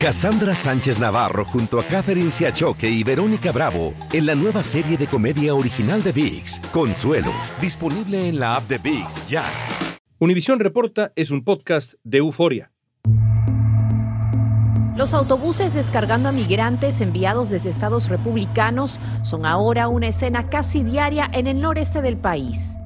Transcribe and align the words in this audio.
Cassandra 0.00 0.54
Sánchez 0.54 1.00
Navarro 1.00 1.44
junto 1.44 1.80
a 1.80 1.82
Catherine 1.82 2.30
Siachoque 2.30 2.88
y 2.88 3.02
Verónica 3.02 3.50
Bravo 3.50 3.94
en 4.12 4.26
la 4.26 4.36
nueva 4.36 4.62
serie 4.62 4.96
de 4.96 5.08
comedia 5.08 5.56
original 5.56 6.04
de 6.04 6.12
VIX, 6.12 6.60
Consuelo, 6.72 7.32
disponible 7.60 8.28
en 8.28 8.38
la 8.38 8.54
app 8.54 8.62
de 8.68 8.78
VIX 8.78 9.28
ya. 9.28 9.42
Univisión 10.20 10.60
Reporta 10.60 11.12
es 11.16 11.32
un 11.32 11.42
podcast 11.42 11.94
de 12.04 12.18
euforia. 12.18 12.70
Los 14.94 15.14
autobuses 15.14 15.74
descargando 15.74 16.28
a 16.28 16.32
migrantes 16.32 17.00
enviados 17.00 17.50
desde 17.50 17.68
estados 17.68 18.08
republicanos 18.08 19.00
son 19.24 19.46
ahora 19.46 19.88
una 19.88 20.06
escena 20.06 20.48
casi 20.48 20.84
diaria 20.84 21.28
en 21.32 21.48
el 21.48 21.60
noreste 21.60 22.02
del 22.02 22.16
país. 22.16 22.77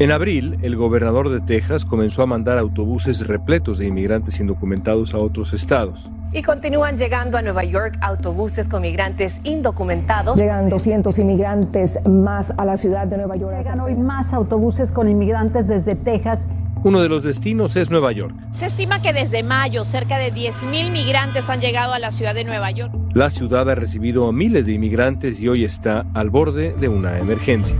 En 0.00 0.12
abril, 0.12 0.56
el 0.62 0.76
gobernador 0.76 1.28
de 1.28 1.42
Texas 1.42 1.84
comenzó 1.84 2.22
a 2.22 2.26
mandar 2.26 2.56
autobuses 2.56 3.26
repletos 3.26 3.76
de 3.76 3.86
inmigrantes 3.86 4.40
indocumentados 4.40 5.12
a 5.12 5.18
otros 5.18 5.52
estados. 5.52 6.08
Y 6.32 6.40
continúan 6.42 6.96
llegando 6.96 7.36
a 7.36 7.42
Nueva 7.42 7.64
York 7.64 7.98
autobuses 8.00 8.66
con 8.66 8.80
migrantes 8.80 9.42
indocumentados. 9.44 10.40
Llegan 10.40 10.70
200 10.70 11.18
inmigrantes 11.18 11.98
más 12.06 12.50
a 12.56 12.64
la 12.64 12.78
ciudad 12.78 13.08
de 13.08 13.18
Nueva 13.18 13.36
York. 13.36 13.58
Llegan 13.58 13.80
hoy 13.80 13.94
más 13.94 14.32
autobuses 14.32 14.90
con 14.90 15.06
inmigrantes 15.06 15.68
desde 15.68 15.96
Texas. 15.96 16.46
Uno 16.82 17.02
de 17.02 17.10
los 17.10 17.22
destinos 17.22 17.76
es 17.76 17.90
Nueva 17.90 18.10
York. 18.12 18.34
Se 18.52 18.64
estima 18.64 19.02
que 19.02 19.12
desde 19.12 19.42
mayo 19.42 19.84
cerca 19.84 20.16
de 20.16 20.32
10.000 20.32 20.92
migrantes 20.92 21.50
han 21.50 21.60
llegado 21.60 21.92
a 21.92 21.98
la 21.98 22.10
ciudad 22.10 22.34
de 22.34 22.44
Nueva 22.44 22.70
York. 22.70 22.94
La 23.12 23.28
ciudad 23.28 23.68
ha 23.68 23.74
recibido 23.74 24.26
a 24.26 24.32
miles 24.32 24.64
de 24.64 24.72
inmigrantes 24.72 25.40
y 25.40 25.48
hoy 25.48 25.64
está 25.64 26.06
al 26.14 26.30
borde 26.30 26.72
de 26.72 26.88
una 26.88 27.18
emergencia. 27.18 27.76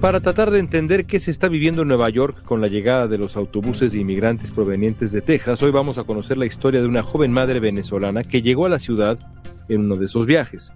Para 0.00 0.20
tratar 0.20 0.50
de 0.50 0.60
entender 0.60 1.04
qué 1.04 1.20
se 1.20 1.30
está 1.30 1.48
viviendo 1.48 1.82
en 1.82 1.88
Nueva 1.88 2.08
York 2.08 2.42
con 2.44 2.62
la 2.62 2.68
llegada 2.68 3.06
de 3.06 3.18
los 3.18 3.36
autobuses 3.36 3.92
de 3.92 3.98
inmigrantes 3.98 4.50
provenientes 4.50 5.12
de 5.12 5.20
Texas, 5.20 5.62
hoy 5.62 5.72
vamos 5.72 5.98
a 5.98 6.04
conocer 6.04 6.38
la 6.38 6.46
historia 6.46 6.80
de 6.80 6.86
una 6.86 7.02
joven 7.02 7.32
madre 7.32 7.60
venezolana 7.60 8.22
que 8.22 8.40
llegó 8.40 8.64
a 8.64 8.70
la 8.70 8.78
ciudad 8.78 9.18
en 9.68 9.82
uno 9.82 9.96
de 9.96 10.06
esos 10.06 10.24
viajes. 10.24 10.72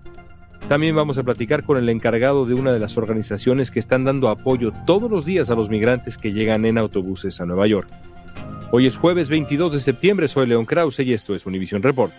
También 0.68 0.94
vamos 0.94 1.16
a 1.16 1.22
platicar 1.22 1.64
con 1.64 1.78
el 1.78 1.88
encargado 1.88 2.44
de 2.44 2.52
una 2.52 2.70
de 2.70 2.78
las 2.78 2.98
organizaciones 2.98 3.70
que 3.70 3.78
están 3.78 4.04
dando 4.04 4.28
apoyo 4.28 4.72
todos 4.86 5.10
los 5.10 5.24
días 5.24 5.48
a 5.48 5.54
los 5.54 5.70
migrantes 5.70 6.18
que 6.18 6.32
llegan 6.32 6.66
en 6.66 6.76
autobuses 6.76 7.40
a 7.40 7.46
Nueva 7.46 7.66
York. 7.66 7.88
Hoy 8.72 8.86
es 8.86 8.98
jueves 8.98 9.30
22 9.30 9.72
de 9.72 9.80
septiembre, 9.80 10.28
soy 10.28 10.48
León 10.48 10.66
Krause 10.66 11.00
y 11.00 11.14
esto 11.14 11.34
es 11.34 11.46
Univision 11.46 11.82
Report. 11.82 12.12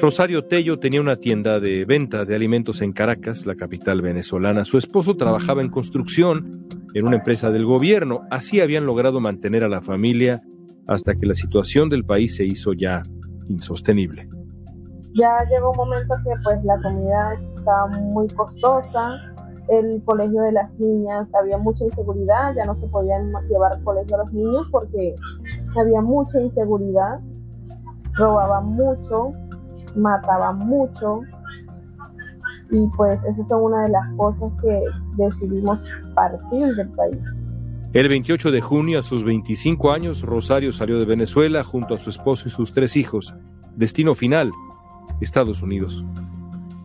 Rosario 0.00 0.46
Tello 0.46 0.78
tenía 0.78 1.00
una 1.00 1.16
tienda 1.16 1.60
de 1.60 1.84
venta 1.84 2.24
de 2.24 2.34
alimentos 2.34 2.80
en 2.80 2.92
Caracas, 2.92 3.44
la 3.44 3.54
capital 3.54 4.00
venezolana. 4.00 4.64
Su 4.64 4.78
esposo 4.78 5.16
trabajaba 5.16 5.60
en 5.60 5.68
construcción 5.68 6.66
en 6.94 7.06
una 7.06 7.16
empresa 7.16 7.50
del 7.50 7.66
gobierno. 7.66 8.22
Así 8.30 8.60
habían 8.60 8.86
logrado 8.86 9.20
mantener 9.20 9.62
a 9.62 9.68
la 9.68 9.82
familia 9.82 10.42
hasta 10.86 11.14
que 11.14 11.26
la 11.26 11.34
situación 11.34 11.90
del 11.90 12.04
país 12.04 12.36
se 12.36 12.44
hizo 12.44 12.72
ya 12.72 13.02
insostenible. 13.48 14.28
Ya 15.14 15.44
llegó 15.50 15.72
un 15.72 15.76
momento 15.76 16.14
que 16.24 16.30
pues 16.44 16.64
la 16.64 16.80
comida 16.80 17.34
estaba 17.56 17.86
muy 17.88 18.26
costosa, 18.28 19.20
el 19.68 20.02
colegio 20.04 20.42
de 20.42 20.52
las 20.52 20.72
niñas 20.78 21.28
había 21.34 21.58
mucha 21.58 21.84
inseguridad, 21.84 22.54
ya 22.56 22.64
no 22.64 22.74
se 22.74 22.86
podían 22.88 23.32
llevar 23.48 23.72
al 23.72 23.84
colegio 23.84 24.16
a 24.16 24.24
los 24.24 24.32
niños 24.32 24.66
porque 24.70 25.14
había 25.76 26.00
mucha 26.00 26.40
inseguridad, 26.40 27.20
robaban 28.14 28.66
mucho, 28.66 29.32
mataba 29.96 30.52
mucho 30.52 31.22
y 32.70 32.86
pues 32.96 33.18
esas 33.24 33.48
son 33.48 33.62
una 33.64 33.82
de 33.82 33.88
las 33.90 34.14
cosas 34.16 34.52
que 34.62 34.82
decidimos 35.16 35.84
partir 36.14 36.74
del 36.76 36.88
país. 36.90 37.18
El 37.92 38.08
28 38.08 38.52
de 38.52 38.60
junio, 38.60 39.00
a 39.00 39.02
sus 39.02 39.24
25 39.24 39.90
años, 39.90 40.22
Rosario 40.22 40.72
salió 40.72 41.00
de 41.00 41.04
Venezuela 41.04 41.64
junto 41.64 41.94
a 41.94 41.98
su 41.98 42.10
esposo 42.10 42.46
y 42.46 42.52
sus 42.52 42.72
tres 42.72 42.96
hijos. 42.96 43.34
Destino 43.74 44.14
final, 44.14 44.52
Estados 45.20 45.60
Unidos. 45.60 46.04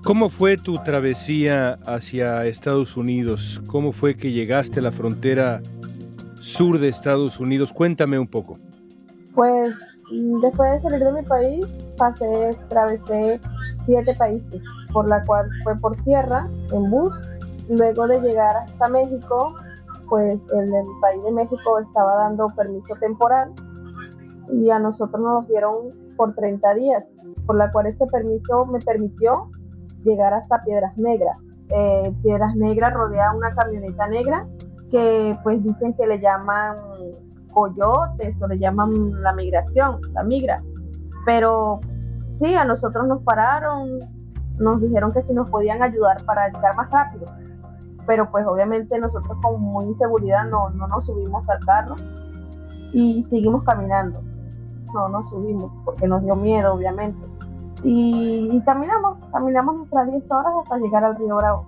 ¿Cómo 0.04 0.30
fue 0.30 0.58
tu 0.58 0.76
travesía 0.76 1.80
hacia 1.86 2.46
Estados 2.46 2.98
Unidos? 2.98 3.62
¿Cómo 3.68 3.92
fue 3.92 4.18
que 4.18 4.32
llegaste 4.32 4.80
a 4.80 4.84
la 4.84 4.92
frontera 4.92 5.62
sur 6.40 6.80
de 6.80 6.88
Estados 6.88 7.40
Unidos? 7.40 7.72
Cuéntame 7.72 8.18
un 8.18 8.28
poco. 8.28 8.58
Pues 9.34 9.76
después 10.12 10.72
de 10.72 10.82
salir 10.82 11.06
de 11.06 11.12
mi 11.12 11.24
país, 11.24 11.66
pasé, 11.98 12.50
atravesé 12.50 13.40
siete 13.86 14.14
países, 14.16 14.62
por 14.94 15.08
la 15.08 15.24
cual 15.26 15.50
fue 15.64 15.76
por 15.78 15.96
tierra, 16.04 16.48
en 16.72 16.90
bus. 16.90 17.14
Luego 17.70 18.08
de 18.08 18.20
llegar 18.22 18.58
hasta 18.58 18.88
México, 18.90 19.54
pues 20.10 20.40
el 20.54 20.72
país 21.02 21.24
de 21.24 21.32
México 21.32 21.80
estaba 21.80 22.16
dando 22.16 22.50
permiso 22.56 22.94
temporal 23.00 23.52
y 24.52 24.70
a 24.70 24.80
nosotros 24.80 25.22
nos 25.22 25.48
dieron 25.48 25.76
por 26.16 26.36
30 26.36 26.74
días, 26.76 27.04
por 27.46 27.58
la 27.58 27.72
cual 27.72 27.88
este 27.88 28.06
permiso 28.08 28.66
me 28.68 28.80
permitió 28.80 29.50
llegar 30.04 30.34
hasta 30.34 30.64
Piedras 30.64 30.96
Negras. 30.98 31.38
Eh, 31.70 32.14
Piedras 32.22 32.56
Negras 32.56 32.94
rodea 32.94 33.34
una 33.34 33.54
camioneta 33.56 34.08
negra 34.08 34.48
que 34.92 35.38
pues 35.44 35.64
dicen 35.64 35.94
que 35.96 36.06
le 36.06 36.20
llaman 36.20 36.78
coyotes 37.56 38.36
o 38.40 38.48
le 38.48 38.60
llaman 38.60 39.24
la 39.24 39.34
migración, 39.34 40.00
la 40.14 40.24
migra. 40.24 40.62
Pero 41.26 41.80
sí, 42.32 42.54
a 42.54 42.66
nosotros 42.66 43.08
nos 43.08 43.24
pararon, 43.24 44.00
nos 44.60 44.82
dijeron 44.82 45.12
que 45.12 45.24
si 45.24 45.34
nos 45.34 45.50
podían 45.50 45.82
ayudar 45.82 46.18
para 46.26 46.50
llegar 46.50 46.76
más 46.76 46.92
rápido. 46.92 47.26
Pero 48.06 48.30
pues 48.30 48.46
obviamente 48.46 49.00
nosotros 49.00 49.36
con 49.42 49.60
muy 49.60 49.86
inseguridad 49.86 50.46
no, 50.48 50.70
no 50.70 50.88
nos 50.88 51.06
subimos 51.06 51.48
al 51.50 51.66
carro 51.66 51.96
y 52.94 53.26
seguimos 53.30 53.64
caminando. 53.64 54.22
No 54.94 55.10
nos 55.10 55.28
subimos 55.30 55.72
porque 55.84 56.08
nos 56.08 56.24
dio 56.24 56.36
miedo, 56.36 56.74
obviamente. 56.76 57.20
Y, 57.84 58.62
caminamos, 58.66 59.18
caminamos 59.32 59.76
nuestras 59.76 60.10
10 60.10 60.32
horas 60.32 60.54
hasta 60.62 60.78
llegar 60.78 61.04
al 61.06 61.16
río 61.18 61.36
Bravo. 61.36 61.68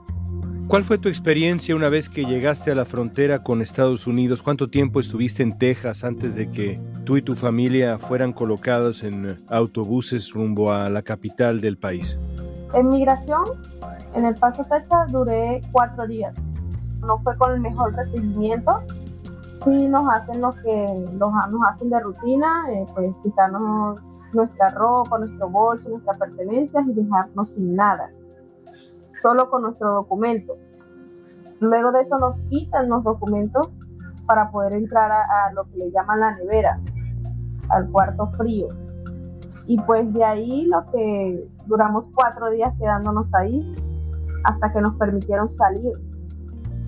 ¿Cuál 0.68 0.84
fue 0.84 0.98
tu 0.98 1.08
experiencia 1.08 1.78
una 1.78 1.88
vez 1.88 2.10
que 2.10 2.26
llegaste 2.26 2.72
a 2.72 2.76
la 2.76 2.84
frontera 2.84 3.42
con 3.42 3.62
Estados 3.62 4.06
Unidos? 4.06 4.42
¿Cuánto 4.42 4.70
tiempo 4.70 5.00
estuviste 5.00 5.42
en 5.42 5.58
Texas 5.58 6.04
antes 6.04 6.36
de 6.36 6.52
que 6.52 6.78
tú 7.06 7.16
y 7.16 7.22
tu 7.22 7.36
familia 7.36 7.98
fueran 7.98 8.34
colocados 8.34 9.02
en 9.04 9.42
autobuses 9.48 10.34
rumbo 10.34 10.74
a 10.74 10.90
la 10.90 11.04
capital 11.04 11.62
del 11.62 11.78
país? 11.78 12.20
En 12.74 12.90
migración, 12.90 13.46
en 14.14 14.26
el 14.26 14.36
Paso 14.36 14.66
Texas, 14.66 15.10
duré 15.10 15.62
cuatro 15.72 16.06
días. 16.06 16.36
No 17.00 17.18
fue 17.20 17.38
con 17.38 17.54
el 17.54 17.62
mejor 17.62 17.96
recibimiento. 17.96 18.82
Sí 19.64 19.88
nos 19.88 20.06
hacen 20.14 20.42
lo 20.42 20.54
que 20.56 20.86
nos, 21.14 21.34
hacen 21.72 21.90
de 21.90 22.00
rutina, 22.02 22.66
eh, 22.70 22.86
pues 22.94 23.16
quitarnos 23.24 24.00
nuestra 24.34 24.70
ropa, 24.72 25.18
nuestro 25.18 25.50
bolso, 25.50 25.88
nuestras 25.88 26.18
pertenencias 26.18 26.86
y 26.90 26.94
dejarnos 26.94 27.52
sin 27.52 27.74
nada, 27.74 28.12
solo 29.22 29.50
con 29.50 29.64
nuestro 29.64 29.92
documento. 29.92 30.58
Luego 31.60 31.92
de 31.92 32.02
eso 32.02 32.18
nos 32.20 32.38
quitan 32.50 32.90
los 32.90 33.04
documentos 33.04 33.70
para 34.26 34.52
poder 34.52 34.74
entrar 34.74 35.12
a, 35.12 35.52
lo 35.54 35.64
que 35.72 35.78
le 35.78 35.92
llaman 35.92 36.20
la 36.20 36.36
nevera, 36.36 36.80
al 37.70 37.90
cuarto 37.90 38.28
frío. 38.38 38.68
Y 39.66 39.80
pues 39.82 40.12
de 40.14 40.24
ahí 40.24 40.66
lo 40.66 40.86
que 40.92 41.48
duramos 41.66 42.06
cuatro 42.14 42.50
días 42.52 42.74
quedándonos 42.80 43.34
ahí 43.34 43.76
hasta 44.44 44.72
que 44.72 44.82
nos 44.82 44.96
permitieron 44.96 45.48
salir 45.50 45.92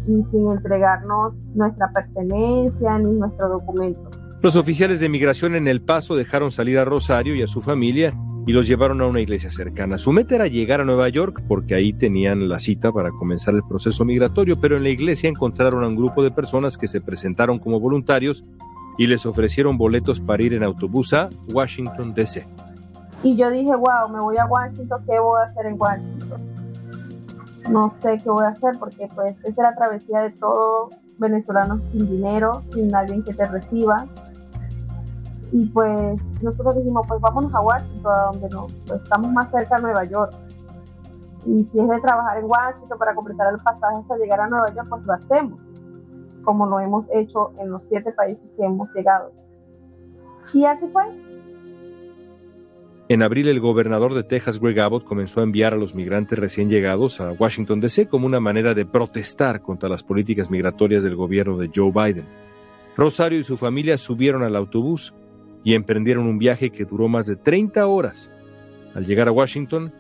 y 0.08 0.24
sin 0.24 0.52
entregarnos 0.52 1.34
nuestra 1.56 1.92
pertenencia 1.92 2.98
ni 3.00 3.14
nuestro 3.14 3.50
documento. 3.50 4.10
Los 4.42 4.56
oficiales 4.56 5.02
de 5.02 5.10
migración 5.10 5.56
en 5.56 5.68
El 5.68 5.82
Paso 5.82 6.16
dejaron 6.16 6.52
salir 6.52 6.80
a 6.80 6.86
Rosario 6.86 7.36
y 7.36 7.42
a 7.42 7.48
su 7.48 7.62
familia 7.62 8.14
y 8.50 8.52
los 8.52 8.68
llevaron 8.68 9.00
a 9.02 9.06
una 9.06 9.22
iglesia 9.22 9.52
cercana. 9.52 10.00
Su 10.00 10.12
meta 10.12 10.34
era 10.34 10.48
llegar 10.48 10.82
a 10.82 10.84
Nueva 10.84 11.08
York 11.08 11.44
porque 11.48 11.76
ahí 11.76 11.94
tenían 11.94 12.50
la 12.50 12.60
cita 12.60 12.92
para 12.92 13.12
comenzar 13.12 13.54
el 13.54 13.62
proceso 13.62 14.06
migratorio, 14.06 14.60
pero 14.60 14.76
en 14.76 14.82
la 14.82 14.90
iglesia 14.90 15.30
encontraron 15.30 15.84
a 15.84 15.88
un 15.88 15.96
grupo 15.96 16.24
de 16.24 16.32
personas 16.32 16.76
que 16.76 16.88
se 16.88 17.00
presentaron 17.00 17.60
como 17.60 17.80
voluntarios 17.80 18.44
y 18.98 19.06
les 19.06 19.28
ofrecieron 19.28 19.78
boletos 19.78 20.20
para 20.20 20.42
ir 20.42 20.56
en 20.56 20.64
autobús 20.64 21.14
a 21.14 21.30
Washington, 21.54 22.16
D.C. 22.16 22.44
Y 23.22 23.36
yo 23.36 23.52
dije, 23.52 23.70
wow, 23.70 24.10
me 24.12 24.20
voy 24.20 24.38
a 24.38 24.48
Washington, 24.48 25.00
¿qué 25.08 25.20
voy 25.20 25.42
a 25.42 25.44
hacer 25.44 25.68
en 25.68 25.76
Washington? 25.80 26.42
No 27.70 27.94
sé 28.02 28.18
qué 28.24 28.32
voy 28.32 28.46
a 28.46 28.48
hacer 28.48 28.80
porque 28.80 29.08
pues 29.14 29.36
es 29.44 29.56
la 29.58 29.76
travesía 29.76 30.24
de 30.24 30.32
todos 30.32 30.96
venezolanos 31.20 31.84
sin 31.92 32.10
dinero, 32.10 32.64
sin 32.74 32.88
nadie 32.88 33.24
que 33.24 33.32
te 33.32 33.46
reciba, 33.46 34.08
y 35.52 35.66
pues 35.68 36.22
nosotros 36.42 36.76
dijimos, 36.78 37.06
pues 37.08 37.20
vámonos 37.22 37.54
a 37.54 37.62
Washington, 37.62 38.32
donde 38.34 38.50
no, 38.50 38.68
pues 38.88 39.02
estamos 39.02 39.32
más 39.32 39.50
cerca 39.52 39.78
de 39.78 39.82
Nueva 39.82 40.04
York. 40.06 40.34
Y 41.46 41.64
si 41.72 41.80
es 41.80 41.88
de 41.88 42.00
trabajar 42.02 42.38
en 42.38 42.46
Washington 42.46 43.00
para 43.00 43.16
completar 43.16 43.54
el 43.54 43.60
pasaje 43.60 43.98
hasta 43.98 44.18
llegar 44.18 44.42
a 44.42 44.48
Nueva 44.48 44.68
York, 44.74 44.88
pues 44.90 45.04
lo 45.06 45.14
hacemos, 45.14 45.60
como 46.44 46.68
lo 46.68 46.80
hemos 46.80 47.06
hecho 47.12 47.52
en 47.60 47.72
los 47.72 47.84
siete 47.90 48.12
países 48.12 48.44
que 48.58 48.66
hemos 48.66 48.94
llegado. 48.94 49.32
Y 50.54 50.66
así 50.66 50.86
fue. 50.92 51.04
En 53.08 53.24
abril, 53.24 53.48
el 53.48 53.60
gobernador 53.60 54.14
de 54.14 54.22
Texas, 54.22 54.60
Greg 54.60 54.80
Abbott, 54.82 55.04
comenzó 55.04 55.40
a 55.40 55.44
enviar 55.44 55.74
a 55.74 55.78
los 55.78 55.96
migrantes 55.96 56.38
recién 56.38 56.70
llegados 56.70 57.20
a 57.20 57.32
Washington, 57.32 57.80
D.C. 57.80 58.08
como 58.08 58.28
una 58.28 58.40
manera 58.40 58.76
de 58.76 58.86
protestar 58.86 59.64
contra 59.64 59.90
las 59.90 60.04
políticas 60.04 60.52
migratorias 60.52 61.04
del 61.04 61.16
gobierno 61.16 61.58
de 61.58 61.72
Joe 61.74 61.92
Biden. 61.92 62.28
Rosario 62.96 63.40
y 63.40 63.44
su 63.44 63.58
familia 63.58 63.98
subieron 63.98 64.44
al 64.44 64.56
autobús 64.56 65.12
y 65.64 65.76
emprendieron 65.76 66.26
un 66.26 66.40
viaje 66.40 66.70
que 66.70 66.86
duró 66.86 67.08
más 67.08 67.26
de 67.26 67.36
30 67.36 67.86
horas. 67.88 68.30
Al 68.96 69.06
llegar 69.06 69.28
a 69.28 69.32
Washington, 69.32 69.92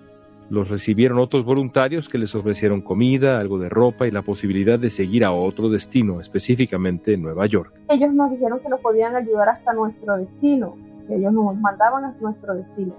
los 0.49 0.69
recibieron 0.69 1.19
otros 1.19 1.45
voluntarios 1.45 2.09
que 2.09 2.17
les 2.17 2.33
ofrecieron 2.33 2.81
comida, 2.81 3.39
algo 3.39 3.59
de 3.59 3.69
ropa 3.69 4.07
y 4.07 4.11
la 4.11 4.23
posibilidad 4.23 4.79
de 4.79 4.89
seguir 4.89 5.23
a 5.23 5.31
otro 5.31 5.69
destino, 5.69 6.19
específicamente 6.19 7.17
Nueva 7.17 7.45
York. 7.45 7.73
Ellos 7.89 8.13
nos 8.13 8.31
dijeron 8.31 8.59
que 8.59 8.69
nos 8.69 8.79
podían 8.79 9.15
ayudar 9.15 9.49
hasta 9.49 9.73
nuestro 9.73 10.17
destino 10.17 10.75
que 11.09 11.15
ellos 11.15 11.33
nos 11.33 11.55
mandaban 11.57 12.05
a 12.05 12.15
nuestro 12.21 12.53
destino. 12.53 12.93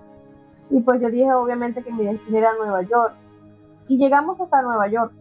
Y 0.69 0.81
pues 0.81 1.01
yo 1.01 1.09
dije 1.11 1.33
obviamente 1.33 1.83
que 1.83 1.93
mi 1.93 2.05
destino 2.05 2.39
era 2.39 2.53
Nueva 2.59 2.83
York. 2.83 3.15
Y 3.89 3.97
llegamos 3.97 4.39
hasta 4.41 4.63
Nueva 4.63 4.89
York. 4.89 5.13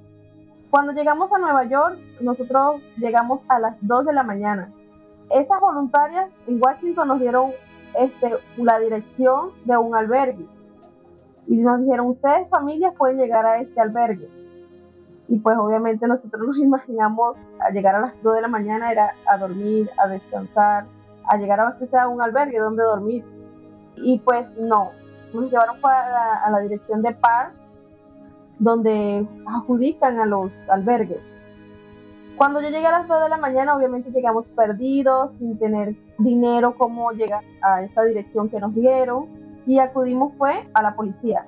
Cuando 0.69 0.91
llegamos 0.91 1.31
a 1.31 1.39
Nueva 1.39 1.65
York, 1.65 1.97
nosotros 2.19 2.81
llegamos 2.97 3.39
a 3.47 3.59
las 3.59 3.75
2 3.81 4.05
de 4.05 4.13
la 4.13 4.23
mañana. 4.23 4.71
Esas 5.29 5.59
voluntarias 5.61 6.29
en 6.47 6.59
Washington 6.61 7.07
nos 7.07 7.19
dieron 7.19 7.51
este, 7.97 8.35
la 8.57 8.79
dirección 8.79 9.51
de 9.65 9.77
un 9.77 9.95
albergue. 9.95 10.45
Y 11.47 11.57
nos 11.57 11.79
dijeron, 11.81 12.07
ustedes 12.07 12.47
familias 12.49 12.93
pueden 12.97 13.17
llegar 13.17 13.45
a 13.45 13.59
este 13.59 13.79
albergue. 13.79 14.29
Y 15.27 15.37
pues 15.39 15.57
obviamente 15.57 16.07
nosotros 16.07 16.41
nos 16.47 16.57
imaginamos 16.57 17.35
a 17.59 17.69
llegar 17.71 17.95
a 17.95 18.01
las 18.01 18.23
2 18.23 18.35
de 18.35 18.41
la 18.41 18.47
mañana 18.47 18.91
era 18.91 19.13
a 19.27 19.37
dormir, 19.37 19.89
a 20.03 20.07
descansar, 20.07 20.85
a 21.25 21.37
llegar 21.37 21.59
a 21.59 22.07
un 22.07 22.21
albergue 22.21 22.59
donde 22.59 22.83
dormir. 22.83 23.23
Y 23.97 24.19
pues 24.19 24.47
no, 24.57 24.91
nos 25.33 25.51
llevaron 25.51 25.77
a 25.83 26.49
la, 26.49 26.59
dirección 26.59 27.01
de 27.01 27.13
PAR, 27.13 27.51
donde 28.57 29.27
adjudican 29.45 30.19
a 30.19 30.25
los 30.25 30.55
albergues. 30.69 31.19
Cuando 32.39 32.61
yo 32.61 32.69
llegué 32.69 32.85
a 32.85 32.91
las 32.91 33.05
2 33.05 33.23
de 33.23 33.27
la 33.27 33.35
mañana, 33.35 33.75
obviamente 33.75 34.11
llegamos 34.11 34.47
perdidos, 34.47 35.31
sin 35.39 35.59
tener 35.59 35.93
dinero, 36.19 36.73
cómo 36.77 37.11
llegar 37.11 37.43
a 37.61 37.83
esa 37.83 38.05
dirección 38.05 38.47
que 38.47 38.61
nos 38.61 38.73
dieron, 38.73 39.25
y 39.65 39.79
acudimos 39.79 40.31
fue 40.37 40.65
a 40.73 40.81
la 40.81 40.95
policía. 40.95 41.45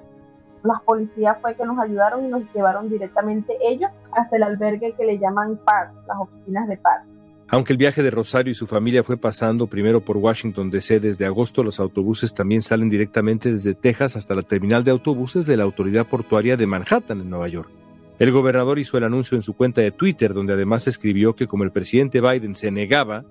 Las 0.64 0.82
policías 0.82 1.38
fue 1.40 1.56
que 1.56 1.64
nos 1.64 1.80
ayudaron 1.80 2.26
y 2.26 2.28
nos 2.28 2.44
llevaron 2.54 2.90
directamente 2.90 3.58
ellos 3.62 3.90
hasta 4.12 4.36
el 4.36 4.44
albergue 4.44 4.94
que 4.98 5.06
le 5.06 5.18
llaman 5.18 5.62
PAR, 5.64 5.94
las 6.10 6.18
oficinas 6.20 6.68
de 6.68 6.76
PAR. 6.76 7.04
Aunque 7.48 7.72
el 7.72 7.78
viaje 7.78 8.04
de 8.04 8.12
Rosario 8.12 8.52
y 8.52 8.56
su 8.56 8.68
familia 8.68 9.02
fue 9.02 9.16
pasando 9.16 9.68
primero 9.68 10.02
por 10.02 10.18
Washington 10.18 10.70
DC 10.70 11.00
desde 11.00 11.26
agosto, 11.26 11.64
los 11.64 11.80
autobuses 11.80 12.34
también 12.34 12.62
salen 12.62 12.90
directamente 12.90 13.50
desde 13.50 13.76
Texas 13.76 14.18
hasta 14.18 14.36
la 14.36 14.44
terminal 14.44 14.84
de 14.84 14.92
autobuses 14.92 15.46
de 15.46 15.56
la 15.56 15.64
Autoridad 15.64 16.06
Portuaria 16.06 16.58
de 16.58 16.68
Manhattan, 16.68 17.22
en 17.22 17.30
Nueva 17.30 17.48
York. 17.48 17.70
El 18.22 18.32
gobernador 18.32 18.78
hizo 18.78 19.00
el 19.00 19.04
anuncio 19.04 19.36
en 19.36 19.42
su 19.42 19.56
cuenta 19.56 19.82
de 19.82 19.90
Twitter, 19.92 20.36
donde 20.36 20.54
además 20.54 20.86
escribió 20.86 21.36
que 21.36 21.48
como 21.48 21.64
el 21.64 21.72
presidente 21.72 22.22
Biden 22.22 22.56
se 22.56 22.70
negaba 22.70 23.26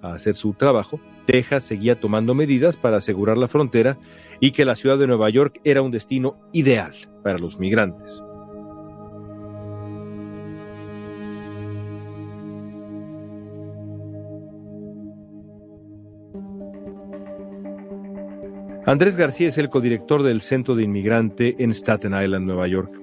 a 0.00 0.14
hacer 0.14 0.34
su 0.34 0.54
trabajo, 0.54 0.98
Texas 1.26 1.62
seguía 1.62 2.00
tomando 2.00 2.34
medidas 2.34 2.76
para 2.76 2.96
asegurar 2.96 3.38
la 3.38 3.46
frontera 3.46 3.98
y 4.40 4.50
que 4.50 4.64
la 4.64 4.74
ciudad 4.74 4.98
de 4.98 5.06
Nueva 5.06 5.30
York 5.30 5.60
era 5.62 5.80
un 5.80 5.92
destino 5.92 6.40
ideal 6.52 6.92
para 7.22 7.38
los 7.38 7.60
migrantes. 7.60 8.20
Andrés 18.86 19.16
García 19.16 19.46
es 19.46 19.58
el 19.58 19.70
codirector 19.70 20.24
del 20.24 20.40
Centro 20.40 20.74
de 20.74 20.82
Inmigrante 20.82 21.54
en 21.60 21.70
Staten 21.70 22.20
Island, 22.20 22.44
Nueva 22.44 22.66
York. 22.66 23.01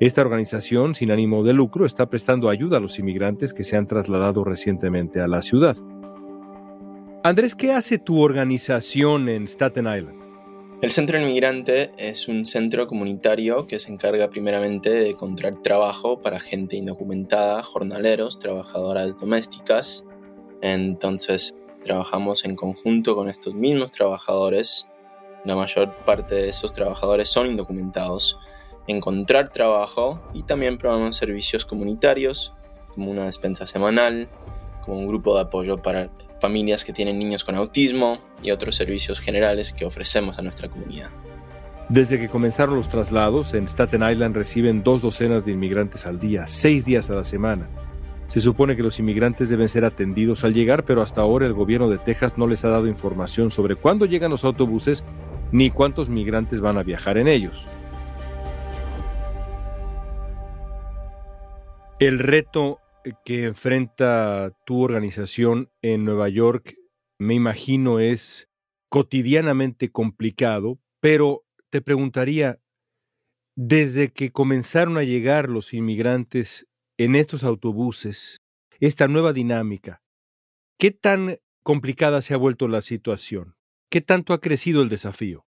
Esta 0.00 0.22
organización, 0.22 0.94
sin 0.94 1.10
ánimo 1.10 1.44
de 1.44 1.52
lucro, 1.52 1.84
está 1.84 2.06
prestando 2.06 2.48
ayuda 2.48 2.78
a 2.78 2.80
los 2.80 2.98
inmigrantes 2.98 3.52
que 3.52 3.64
se 3.64 3.76
han 3.76 3.86
trasladado 3.86 4.44
recientemente 4.44 5.20
a 5.20 5.28
la 5.28 5.42
ciudad. 5.42 5.76
Andrés, 7.22 7.54
¿qué 7.54 7.72
hace 7.72 7.98
tu 7.98 8.22
organización 8.22 9.28
en 9.28 9.44
Staten 9.44 9.86
Island? 9.86 10.18
El 10.80 10.90
Centro 10.90 11.20
Inmigrante 11.20 11.92
es 11.98 12.28
un 12.28 12.46
centro 12.46 12.86
comunitario 12.86 13.66
que 13.66 13.78
se 13.78 13.92
encarga 13.92 14.30
primeramente 14.30 14.88
de 14.88 15.10
encontrar 15.10 15.56
trabajo 15.56 16.22
para 16.22 16.40
gente 16.40 16.76
indocumentada, 16.76 17.62
jornaleros, 17.62 18.38
trabajadoras 18.38 19.18
domésticas. 19.18 20.06
Entonces, 20.62 21.54
trabajamos 21.84 22.46
en 22.46 22.56
conjunto 22.56 23.14
con 23.14 23.28
estos 23.28 23.54
mismos 23.54 23.90
trabajadores 23.90 24.90
la 25.44 25.56
mayor 25.56 25.94
parte 26.04 26.34
de 26.34 26.48
esos 26.50 26.72
trabajadores 26.72 27.28
son 27.28 27.46
indocumentados. 27.46 28.38
Encontrar 28.90 29.50
trabajo 29.50 30.20
y 30.34 30.42
también 30.42 30.76
probamos 30.76 31.16
servicios 31.16 31.64
comunitarios 31.64 32.54
como 32.88 33.08
una 33.12 33.26
despensa 33.26 33.64
semanal, 33.64 34.28
como 34.84 34.98
un 34.98 35.06
grupo 35.06 35.36
de 35.36 35.42
apoyo 35.42 35.80
para 35.80 36.10
familias 36.40 36.84
que 36.84 36.92
tienen 36.92 37.16
niños 37.16 37.44
con 37.44 37.54
autismo 37.54 38.18
y 38.42 38.50
otros 38.50 38.74
servicios 38.74 39.20
generales 39.20 39.72
que 39.72 39.84
ofrecemos 39.84 40.40
a 40.40 40.42
nuestra 40.42 40.68
comunidad. 40.68 41.10
Desde 41.88 42.18
que 42.18 42.28
comenzaron 42.28 42.74
los 42.74 42.88
traslados, 42.88 43.54
en 43.54 43.68
Staten 43.68 44.02
Island 44.02 44.34
reciben 44.34 44.82
dos 44.82 45.02
docenas 45.02 45.44
de 45.44 45.52
inmigrantes 45.52 46.04
al 46.04 46.18
día, 46.18 46.48
seis 46.48 46.84
días 46.84 47.10
a 47.10 47.14
la 47.14 47.24
semana. 47.24 47.68
Se 48.26 48.40
supone 48.40 48.74
que 48.74 48.82
los 48.82 48.98
inmigrantes 48.98 49.50
deben 49.50 49.68
ser 49.68 49.84
atendidos 49.84 50.42
al 50.42 50.52
llegar, 50.52 50.84
pero 50.84 51.02
hasta 51.02 51.20
ahora 51.20 51.46
el 51.46 51.52
gobierno 51.52 51.88
de 51.88 51.98
Texas 51.98 52.38
no 52.38 52.48
les 52.48 52.64
ha 52.64 52.68
dado 52.70 52.88
información 52.88 53.52
sobre 53.52 53.76
cuándo 53.76 54.04
llegan 54.06 54.32
los 54.32 54.44
autobuses 54.44 55.04
ni 55.52 55.70
cuántos 55.70 56.08
migrantes 56.08 56.60
van 56.60 56.76
a 56.76 56.82
viajar 56.82 57.18
en 57.18 57.28
ellos. 57.28 57.64
El 62.00 62.18
reto 62.18 62.78
que 63.26 63.44
enfrenta 63.44 64.56
tu 64.64 64.80
organización 64.80 65.70
en 65.82 66.06
Nueva 66.06 66.30
York, 66.30 66.78
me 67.18 67.34
imagino, 67.34 67.98
es 67.98 68.48
cotidianamente 68.88 69.92
complicado, 69.92 70.78
pero 71.00 71.44
te 71.68 71.82
preguntaría, 71.82 72.58
desde 73.54 74.14
que 74.14 74.32
comenzaron 74.32 74.96
a 74.96 75.02
llegar 75.02 75.50
los 75.50 75.74
inmigrantes 75.74 76.66
en 76.96 77.16
estos 77.16 77.44
autobuses, 77.44 78.40
esta 78.78 79.06
nueva 79.06 79.34
dinámica, 79.34 80.00
¿qué 80.78 80.92
tan 80.92 81.38
complicada 81.62 82.22
se 82.22 82.32
ha 82.32 82.38
vuelto 82.38 82.66
la 82.66 82.80
situación? 82.80 83.56
¿Qué 83.90 84.00
tanto 84.00 84.32
ha 84.32 84.40
crecido 84.40 84.80
el 84.80 84.88
desafío? 84.88 85.44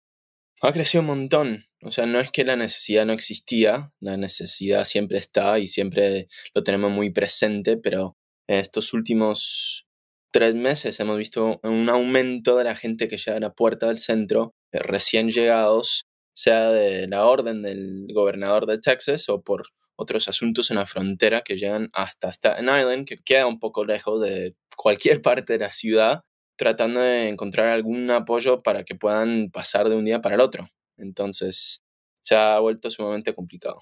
Ha 0.63 0.73
crecido 0.73 1.01
un 1.01 1.07
montón. 1.07 1.65
O 1.83 1.91
sea, 1.91 2.05
no 2.05 2.21
es 2.21 2.31
que 2.31 2.45
la 2.45 2.57
necesidad 2.57 3.07
no 3.07 3.15
existía, 3.15 3.93
la 4.01 4.19
necesidad 4.19 4.85
siempre 4.85 5.19
está 5.19 5.59
y 5.59 5.67
siempre 5.67 6.29
lo 6.55 6.63
tenemos 6.63 6.91
muy 6.91 7.11
presente, 7.11 7.79
pero 7.79 8.19
estos 8.47 8.93
últimos 8.93 9.87
tres 10.31 10.55
meses 10.55 11.01
hemos 11.01 11.17
visto 11.17 11.61
un 11.63 11.89
aumento 11.89 12.57
de 12.57 12.65
la 12.65 12.77
gente 12.77 13.09
que 13.09 13.17
llega 13.17 13.39
a 13.39 13.41
la 13.41 13.55
puerta 13.55 13.89
del 13.89 13.99
centro, 13.99 14.55
recién 14.73 15.31
llegados, 15.31 16.07
sea 16.35 16.71
de 16.71 17.09
la 17.09 17.25
orden 17.25 17.63
del 17.63 18.07
gobernador 18.13 18.67
de 18.67 18.79
Texas 18.79 19.29
o 19.29 19.43
por 19.43 19.63
otros 19.97 20.29
asuntos 20.29 20.71
en 20.71 20.77
la 20.77 20.87
frontera 20.87 21.43
que 21.43 21.57
llegan 21.57 21.91
hasta 21.93 22.33
Staten 22.33 22.65
Island, 22.65 23.07
que 23.07 23.19
queda 23.19 23.47
un 23.47 23.59
poco 23.59 23.85
lejos 23.85 24.21
de 24.21 24.55
cualquier 24.77 25.23
parte 25.23 25.55
de 25.55 25.59
la 25.61 25.73
ciudad, 25.73 26.23
tratando 26.61 27.01
de 27.01 27.29
encontrar 27.29 27.69
algún 27.69 28.11
apoyo 28.11 28.63
para 28.63 28.85
que 28.85 28.95
puedan 28.95 29.49
pasar 29.51 29.89
de 29.89 29.97
un 29.97 30.05
día 30.05 30.21
para 30.21 30.35
el 30.35 30.43
otro. 30.43 30.69
Entonces, 30.99 31.87
se 32.21 32.37
ha 32.37 32.59
vuelto 32.59 32.91
sumamente 32.91 33.35
complicado. 33.35 33.81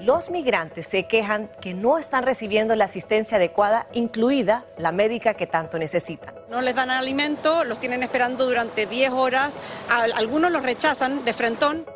Los 0.00 0.28
migrantes 0.28 0.88
se 0.88 1.06
quejan 1.06 1.48
que 1.62 1.72
no 1.72 1.96
están 1.96 2.24
recibiendo 2.24 2.74
la 2.74 2.86
asistencia 2.86 3.36
adecuada, 3.36 3.86
incluida 3.92 4.66
la 4.76 4.90
médica 4.90 5.34
que 5.34 5.46
tanto 5.46 5.78
necesitan. 5.78 6.34
No 6.50 6.62
les 6.62 6.74
dan 6.74 6.90
alimento, 6.90 7.62
los 7.62 7.78
tienen 7.78 8.02
esperando 8.02 8.44
durante 8.44 8.86
10 8.86 9.10
horas, 9.10 9.56
algunos 9.88 10.50
los 10.50 10.64
rechazan 10.64 11.24
de 11.24 11.32
frentón. 11.32 11.86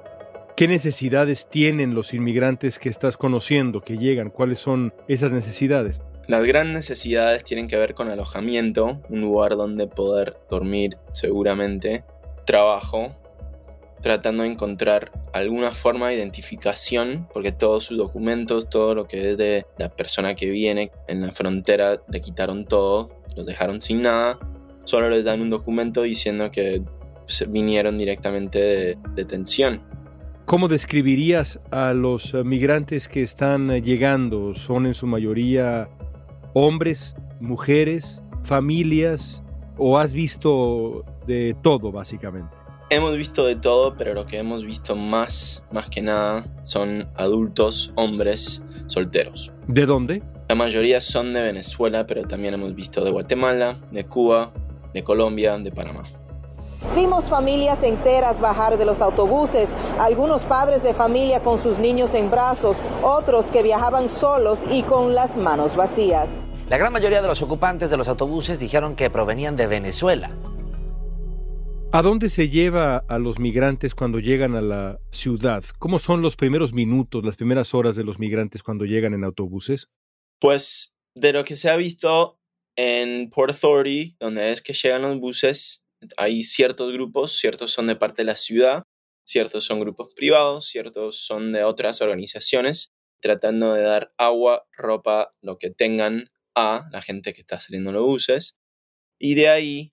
¿Qué 0.57 0.69
necesidades 0.69 1.49
tienen 1.51 1.95
los 1.95 2.15
inmigrantes 2.15 2.79
que 2.79 2.89
estás 2.89 3.17
conociendo, 3.17 3.81
que 3.81 3.99
llegan? 3.99 4.31
¿Cuáles 4.31 4.61
son 4.61 4.95
esas 5.09 5.33
necesidades? 5.33 6.01
Las 6.29 6.45
grandes 6.45 6.75
necesidades 6.75 7.43
tienen 7.43 7.69
que 7.69 7.79
ver 7.79 7.95
con 7.95 8.11
alojamiento, 8.11 9.01
un 9.09 9.23
lugar 9.23 9.57
donde 9.57 9.87
poder 9.87 10.37
dormir 10.51 10.99
seguramente, 11.15 12.05
trabajo, 12.45 13.17
tratando 14.03 14.43
de 14.43 14.51
encontrar 14.51 15.11
alguna 15.33 15.73
forma 15.73 16.09
de 16.09 16.17
identificación, 16.17 17.27
porque 17.33 17.51
todos 17.51 17.85
sus 17.85 17.97
documentos, 17.97 18.69
todo 18.69 18.95
lo 18.95 19.07
que 19.07 19.31
es 19.31 19.39
de 19.39 19.65
la 19.79 19.89
persona 19.89 20.35
que 20.35 20.51
viene 20.51 20.93
en 21.07 21.23
la 21.23 21.33
frontera, 21.33 22.03
le 22.07 22.21
quitaron 22.21 22.67
todo, 22.67 23.09
los 23.35 23.47
dejaron 23.47 23.81
sin 23.81 24.03
nada, 24.03 24.39
solo 24.85 25.09
les 25.09 25.25
dan 25.25 25.41
un 25.41 25.49
documento 25.49 26.03
diciendo 26.03 26.51
que 26.51 26.83
vinieron 27.49 27.97
directamente 27.97 28.59
de 28.59 28.99
detención. 29.15 29.81
¿Cómo 30.45 30.69
describirías 30.69 31.59
a 31.71 31.95
los 31.95 32.35
migrantes 32.35 33.09
que 33.09 33.23
están 33.23 33.71
llegando? 33.83 34.55
¿Son 34.55 34.85
en 34.85 34.95
su 34.95 35.07
mayoría 35.07 35.89
hombres, 36.53 37.15
mujeres, 37.41 38.23
familias, 38.43 39.43
o 39.77 39.99
has 39.99 40.13
visto 40.13 41.05
de 41.27 41.57
todo 41.63 41.93
básicamente? 41.93 42.57
Hemos 42.91 43.17
visto 43.17 43.45
de 43.45 43.55
todo, 43.55 43.95
pero 43.97 44.15
lo 44.15 44.27
que 44.27 44.39
hemos 44.39 44.65
visto 44.65 44.97
más, 44.97 45.63
más 45.71 45.89
que 45.91 46.01
nada, 46.01 46.47
son 46.63 47.07
adultos, 47.17 47.93
hombres, 47.97 48.65
solteros. 48.87 49.53
¿De 49.67 49.85
dónde? 49.85 50.23
La 50.49 50.55
mayoría 50.55 51.03
son 51.03 51.35
de 51.35 51.43
Venezuela, 51.43 52.07
pero 52.07 52.23
también 52.23 52.55
hemos 52.55 52.75
visto 52.75 53.05
de 53.05 53.11
Guatemala, 53.11 53.79
de 53.93 54.07
Cuba, 54.07 54.53
de 54.95 55.05
Colombia, 55.05 55.59
de 55.59 55.71
Panamá. 55.71 56.05
Vimos 56.95 57.29
familias 57.29 57.83
enteras 57.83 58.41
bajar 58.41 58.79
de 58.79 58.85
los 58.85 59.01
autobuses, 59.01 59.69
algunos 59.99 60.45
padres 60.45 60.83
de 60.83 60.95
familia 60.95 61.43
con 61.43 61.61
sus 61.61 61.79
niños 61.79 62.15
en 62.15 62.31
brazos, 62.31 62.77
otros 63.03 63.47
que 63.47 63.65
viajaban 63.65 64.09
solos 64.09 64.61
y 64.71 64.83
con 64.83 65.15
las 65.15 65.37
manos 65.37 65.75
vacías. 65.75 66.29
La 66.69 66.79
gran 66.79 66.93
mayoría 66.93 67.21
de 67.21 67.27
los 67.27 67.43
ocupantes 67.43 67.91
de 67.91 67.97
los 67.97 68.09
autobuses 68.09 68.61
dijeron 68.61 68.95
que 68.95 69.11
provenían 69.11 69.57
de 69.57 69.67
Venezuela. 69.67 70.31
¿A 71.91 72.03
dónde 72.03 72.31
se 72.31 72.49
lleva 72.49 72.99
a 73.09 73.19
los 73.19 73.39
migrantes 73.39 73.95
cuando 73.95 74.21
llegan 74.21 74.55
a 74.55 74.61
la 74.61 75.01
ciudad? 75.11 75.65
¿Cómo 75.79 75.99
son 75.99 76.23
los 76.23 76.37
primeros 76.37 76.73
minutos, 76.73 77.25
las 77.25 77.37
primeras 77.37 77.75
horas 77.75 77.97
de 77.97 78.05
los 78.05 78.19
migrantes 78.19 78.63
cuando 78.63 78.85
llegan 78.85 79.15
en 79.15 79.25
autobuses? 79.25 79.89
Pues 80.39 80.95
de 81.15 81.33
lo 81.33 81.45
que 81.45 81.57
se 81.57 81.71
ha 81.71 81.77
visto 81.77 82.39
en 82.77 83.31
Port 83.31 83.51
Authority, 83.51 84.17
donde 84.21 84.53
es 84.53 84.63
que 84.63 84.75
llegan 84.75 85.03
los 85.03 85.19
buses, 85.19 85.85
hay 86.17 86.43
ciertos 86.43 86.93
grupos, 86.93 87.39
ciertos 87.39 87.73
son 87.73 87.87
de 87.87 87.97
parte 87.97 88.23
de 88.23 88.27
la 88.27 88.37
ciudad, 88.37 88.83
ciertos 89.25 89.65
son 89.65 89.81
grupos 89.81 90.09
privados, 90.15 90.69
ciertos 90.69 91.25
son 91.25 91.53
de 91.53 91.65
otras 91.65 92.01
organizaciones, 92.01 92.93
tratando 93.21 93.75
de 93.75 93.83
dar 93.83 94.13
agua, 94.17 94.67
ropa, 94.73 95.31
lo 95.43 95.59
que 95.59 95.71
tengan 95.71 96.31
a 96.55 96.89
la 96.93 97.03
gente 97.03 97.35
que 97.35 97.41
está 97.41 97.61
saliendo 97.61 97.91
en 97.91 97.97
los 97.97 98.05
buses. 98.05 98.59
Y 99.19 99.35
de 99.35 99.49
ahí 99.49 99.93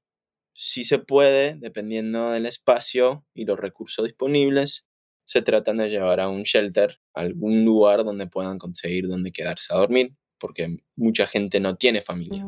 si 0.57 0.85
se 0.85 0.99
puede, 0.99 1.55
dependiendo 1.55 2.31
del 2.31 2.45
espacio 2.45 3.25
y 3.33 3.43
los 3.43 3.59
recursos 3.59 4.05
disponibles, 4.05 4.87
se 5.25 5.41
tratan 5.41 5.77
de 5.77 5.89
llevar 5.89 6.21
a 6.21 6.29
un 6.29 6.43
shelter, 6.43 7.01
a 7.13 7.21
algún 7.21 7.65
lugar 7.65 8.05
donde 8.05 8.27
puedan 8.27 8.57
conseguir 8.57 9.07
donde 9.07 9.33
quedarse 9.33 9.73
a 9.73 9.77
dormir, 9.77 10.15
porque 10.39 10.77
mucha 10.95 11.27
gente 11.27 11.59
no 11.59 11.75
tiene 11.75 12.01
familia. 12.01 12.45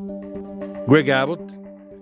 Greg 0.87 1.11
Abbott 1.11 1.51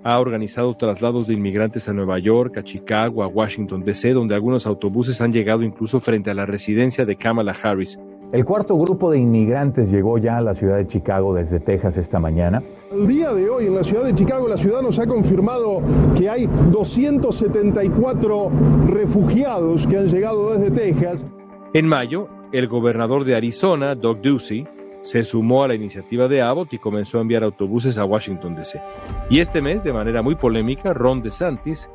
ha 0.06 0.20
organizado 0.20 0.78
traslados 0.78 1.26
de 1.26 1.34
inmigrantes 1.34 1.90
a 1.90 1.94
Nueva 1.94 2.20
York, 2.20 2.60
a 2.60 2.64
Chicago, 2.64 3.24
a 3.24 3.28
Washington, 3.28 3.84
D.C., 3.84 4.14
donde 4.14 4.36
algunos 4.36 4.68
autobuses 4.68 5.20
han 5.20 5.34
llegado 5.34 5.64
incluso 5.64 6.00
frente 6.00 6.30
a 6.30 6.36
la 6.36 6.46
residencia 6.46 7.06
de 7.06 7.16
Kamala 7.16 7.56
Harris. 7.60 7.98
El 8.32 8.46
cuarto 8.46 8.76
grupo 8.76 9.10
de 9.10 9.18
inmigrantes 9.18 9.90
llegó 9.90 10.20
ya 10.20 10.38
a 10.38 10.42
la 10.42 10.54
ciudad 10.54 10.78
de 10.78 10.86
Chicago 10.86 11.34
desde 11.34 11.60
Texas 11.60 11.98
esta 11.98 12.20
mañana. 12.20 12.62
El 12.92 13.08
día 13.08 13.34
de 13.34 13.50
hoy 13.50 13.66
en 13.66 13.74
la 13.74 13.84
ciudad 13.84 14.04
de 14.04 14.14
Chicago, 14.14 14.48
la 14.48 14.58
ciudad 14.58 14.84
nos 14.84 15.00
ha 15.00 15.08
confirmado 15.08 15.82
que 16.16 16.30
hay 16.30 16.48
274 16.72 18.52
refugiados 18.90 19.88
que 19.88 19.98
han 19.98 20.08
llegado 20.08 20.56
desde 20.56 20.70
Texas. 20.70 21.26
En 21.74 21.88
mayo, 21.88 22.30
el 22.52 22.68
gobernador 22.68 23.26
de 23.26 23.36
Arizona, 23.36 23.96
Doug 23.96 24.22
Ducey, 24.22 24.68
se 25.06 25.24
sumó 25.24 25.64
a 25.64 25.70
la 25.70 25.76
iniciativa 25.76 26.28
de 26.28 26.42
Abbott 26.42 26.74
y 26.74 26.80
comenzó 26.80 27.20
a 27.20 27.22
enviar 27.22 27.44
autobuses 27.44 27.98
a 27.98 28.04
Washington, 28.04 28.56
D.C. 28.56 28.82
Y 29.30 29.40
este 29.40 29.62
mes, 29.62 29.84
de 29.86 29.94
manera 29.94 30.22
muy 30.22 30.36
polémica, 30.36 30.94
Ron 30.94 31.22
DeSantis 31.22 31.88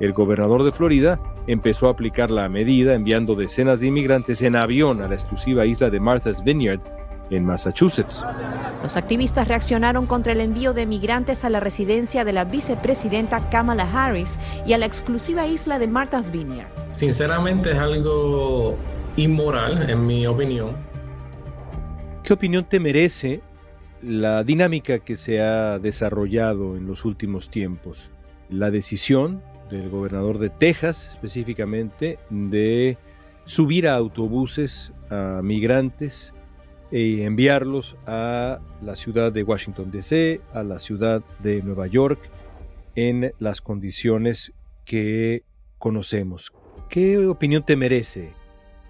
el 0.00 0.12
gobernador 0.12 0.64
de 0.64 0.72
Florida 0.72 1.20
empezó 1.46 1.86
a 1.86 1.92
aplicar 1.92 2.30
la 2.30 2.48
medida 2.48 2.94
enviando 2.94 3.34
decenas 3.34 3.80
de 3.80 3.86
inmigrantes 3.86 4.42
en 4.42 4.56
avión 4.56 5.00
a 5.02 5.08
la 5.08 5.14
exclusiva 5.14 5.66
isla 5.66 5.88
de 5.90 6.00
Martha's 6.00 6.42
Vineyard 6.42 6.80
en 7.30 7.44
Massachusetts. 7.44 8.24
Los 8.82 8.96
activistas 8.96 9.48
reaccionaron 9.48 10.06
contra 10.06 10.32
el 10.32 10.40
envío 10.40 10.74
de 10.74 10.84
migrantes 10.84 11.44
a 11.44 11.50
la 11.50 11.60
residencia 11.60 12.24
de 12.24 12.32
la 12.32 12.44
vicepresidenta 12.44 13.48
Kamala 13.50 13.88
Harris 13.90 14.38
y 14.66 14.72
a 14.72 14.78
la 14.78 14.86
exclusiva 14.86 15.46
isla 15.46 15.78
de 15.78 15.86
Martha's 15.86 16.30
Vineyard. 16.30 16.68
Sinceramente 16.92 17.70
es 17.70 17.78
algo 17.78 18.76
inmoral, 19.16 19.88
en 19.88 20.06
mi 20.06 20.26
opinión. 20.26 20.93
¿Qué 22.24 22.32
opinión 22.32 22.64
te 22.64 22.80
merece 22.80 23.42
la 24.00 24.44
dinámica 24.44 25.00
que 25.00 25.18
se 25.18 25.42
ha 25.42 25.78
desarrollado 25.78 26.74
en 26.74 26.86
los 26.86 27.04
últimos 27.04 27.50
tiempos? 27.50 28.08
La 28.48 28.70
decisión 28.70 29.42
del 29.68 29.90
gobernador 29.90 30.38
de 30.38 30.48
Texas 30.48 31.06
específicamente 31.10 32.18
de 32.30 32.96
subir 33.44 33.86
a 33.86 33.96
autobuses 33.96 34.94
a 35.10 35.42
migrantes 35.42 36.32
e 36.90 37.24
enviarlos 37.24 37.94
a 38.06 38.58
la 38.80 38.96
ciudad 38.96 39.30
de 39.30 39.42
Washington 39.42 39.90
DC, 39.90 40.40
a 40.54 40.62
la 40.62 40.78
ciudad 40.78 41.22
de 41.40 41.62
Nueva 41.62 41.88
York, 41.88 42.20
en 42.94 43.34
las 43.38 43.60
condiciones 43.60 44.54
que 44.86 45.42
conocemos. 45.76 46.54
¿Qué 46.88 47.18
opinión 47.26 47.66
te 47.66 47.76
merece? 47.76 48.32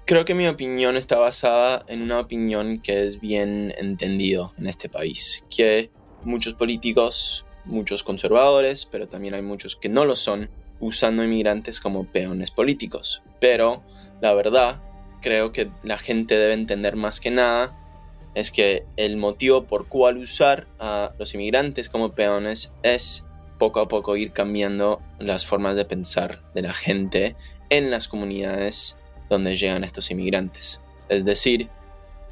Creo 0.07 0.27
que 0.27 0.35
mi 0.35 0.47
opinión 0.47 0.99
está 0.99 1.19
basada 1.19 1.83
en 1.89 2.03
una 2.03 2.21
opinión 2.21 2.79
que 2.83 3.05
es 3.05 3.21
bien 3.23 3.73
entendido 3.79 4.53
en 4.59 4.67
este 4.67 4.91
país, 4.91 5.47
que 5.49 5.91
muchos 6.25 6.53
políticos, 6.53 7.47
muchos 7.65 8.03
conservadores, 8.03 8.85
pero 8.85 9.09
también 9.09 9.33
hay 9.33 9.41
muchos 9.41 9.77
que 9.77 9.89
no 9.89 10.05
lo 10.05 10.15
son, 10.17 10.51
usando 10.79 11.25
inmigrantes 11.25 11.81
como 11.81 12.05
peones 12.05 12.51
políticos. 12.51 13.23
Pero 13.41 13.83
la 14.21 14.35
verdad, 14.35 14.83
creo 15.23 15.53
que 15.53 15.71
la 15.83 15.97
gente 15.97 16.37
debe 16.37 16.53
entender 16.53 16.97
más 16.97 17.19
que 17.19 17.31
nada 17.31 17.75
es 18.35 18.51
que 18.51 18.85
el 18.97 19.17
motivo 19.17 19.65
por 19.65 19.89
cual 19.89 20.19
usar 20.19 20.67
a 20.79 21.15
los 21.19 21.33
inmigrantes 21.33 21.89
como 21.89 22.15
peones 22.15 22.75
es 22.83 23.25
poco 23.59 23.81
a 23.81 23.89
poco 23.89 24.17
ir 24.17 24.33
cambiando 24.33 25.01
las 25.19 25.47
formas 25.47 25.77
de 25.77 25.87
pensar 25.87 26.43
de 26.55 26.61
la 26.61 26.75
gente 26.75 27.37
en 27.71 27.91
las 27.91 28.07
comunidades 28.07 28.99
donde 29.35 29.57
llegan 29.57 29.85
estos 29.85 30.11
inmigrantes. 30.11 30.83
Es 31.09 31.25
decir, 31.25 31.69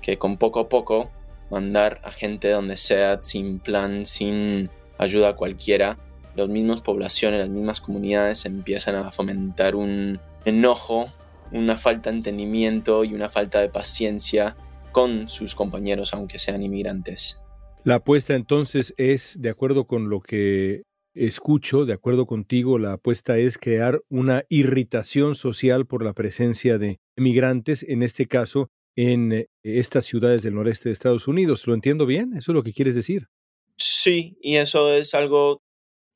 que 0.01 0.19
con 0.19 0.37
poco 0.37 0.61
a 0.61 0.69
poco 0.69 1.11
mandar 1.51 2.01
a 2.03 2.11
gente 2.11 2.51
donde 2.51 2.77
sea 2.77 3.23
sin 3.23 3.59
plan, 3.59 4.07
sin 4.07 4.71
ayuda 4.99 5.37
cualquiera, 5.37 5.99
las 6.35 6.49
mismas 6.49 6.81
poblaciones, 6.81 7.41
las 7.41 7.51
mismas 7.51 7.81
comunidades 7.81 8.47
empiezan 8.47 8.97
a 8.97 9.13
fomentar 9.13 9.77
un 9.77 10.19
enojo, 10.45 11.13
una 11.51 11.77
falta 11.77 12.11
de 12.11 12.17
entendimiento 12.17 13.05
y 13.05 13.15
una 13.15 13.29
falta 13.29 13.61
de 13.61 13.69
paciencia 13.69 14.57
con 14.91 15.29
sus 15.29 15.55
compañeros, 15.55 16.15
aunque 16.15 16.39
sean 16.39 16.63
inmigrantes. 16.63 17.41
La 17.85 17.97
apuesta 17.97 18.35
entonces 18.35 18.95
es, 18.97 19.37
de 19.41 19.51
acuerdo 19.51 19.87
con 19.87 20.09
lo 20.09 20.21
que 20.21 20.83
escucho, 21.15 21.85
de 21.85 21.93
acuerdo 21.93 22.27
contigo, 22.27 22.79
la 22.79 22.95
apuesta 22.95 23.39
es 23.39 23.59
crear 23.59 24.03
una 24.09 24.45
irritación 24.49 25.35
social 25.35 25.87
por 25.87 26.05
la 26.05 26.13
presencia 26.13 26.79
de 26.79 27.01
inmigrantes, 27.17 27.83
en 27.83 28.03
este 28.03 28.27
caso 28.27 28.71
en 28.97 29.33
eh, 29.33 29.49
estas 29.63 30.05
ciudades 30.05 30.43
del 30.43 30.55
noreste 30.55 30.89
de 30.89 30.93
Estados 30.93 31.29
Unidos. 31.29 31.67
¿Lo 31.67 31.75
entiendo 31.75 32.07
bien? 32.07 32.33
¿Eso 32.37 32.53
es 32.53 32.55
lo 32.55 32.63
que 32.63 32.73
quieres 32.73 32.95
decir? 32.95 33.29
Sí, 33.77 34.37
y 34.41 34.57
eso 34.57 34.93
es 34.95 35.15
algo 35.15 35.63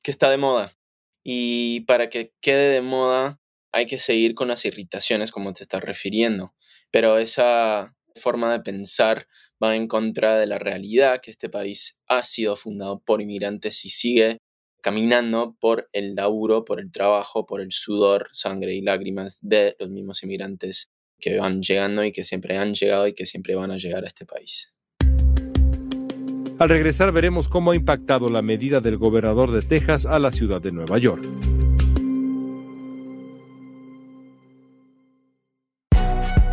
que 0.03 0.11
está 0.11 0.29
de 0.29 0.37
moda. 0.37 0.77
Y 1.23 1.81
para 1.81 2.09
que 2.09 2.31
quede 2.41 2.73
de 2.73 2.81
moda 2.81 3.39
hay 3.71 3.85
que 3.85 3.99
seguir 3.99 4.33
con 4.33 4.47
las 4.47 4.65
irritaciones 4.65 5.31
como 5.31 5.53
te 5.53 5.63
estás 5.63 5.83
refiriendo. 5.83 6.53
Pero 6.91 7.17
esa 7.17 7.95
forma 8.15 8.51
de 8.51 8.61
pensar 8.61 9.27
va 9.61 9.75
en 9.75 9.87
contra 9.87 10.39
de 10.39 10.47
la 10.47 10.59
realidad 10.59 11.19
que 11.21 11.31
este 11.31 11.49
país 11.49 11.99
ha 12.07 12.23
sido 12.23 12.55
fundado 12.55 12.99
por 12.99 13.21
inmigrantes 13.21 13.85
y 13.85 13.89
sigue 13.89 14.37
caminando 14.87 15.57
por 15.59 15.89
el 15.91 16.15
laburo, 16.15 16.63
por 16.63 16.79
el 16.79 16.93
trabajo, 16.93 17.45
por 17.45 17.59
el 17.59 17.73
sudor, 17.73 18.29
sangre 18.31 18.73
y 18.73 18.81
lágrimas 18.81 19.37
de 19.41 19.75
los 19.81 19.89
mismos 19.89 20.23
inmigrantes 20.23 20.93
que 21.19 21.37
van 21.37 21.61
llegando 21.61 22.05
y 22.05 22.13
que 22.13 22.23
siempre 22.23 22.57
han 22.57 22.73
llegado 22.73 23.05
y 23.05 23.13
que 23.13 23.25
siempre 23.25 23.55
van 23.55 23.71
a 23.71 23.75
llegar 23.75 24.05
a 24.05 24.07
este 24.07 24.25
país. 24.25 24.73
Al 26.57 26.69
regresar 26.69 27.11
veremos 27.11 27.49
cómo 27.49 27.71
ha 27.71 27.75
impactado 27.75 28.29
la 28.29 28.41
medida 28.41 28.79
del 28.79 28.95
gobernador 28.95 29.51
de 29.51 29.61
Texas 29.61 30.05
a 30.05 30.19
la 30.19 30.31
ciudad 30.31 30.61
de 30.61 30.71
Nueva 30.71 30.97
York. 30.99 31.25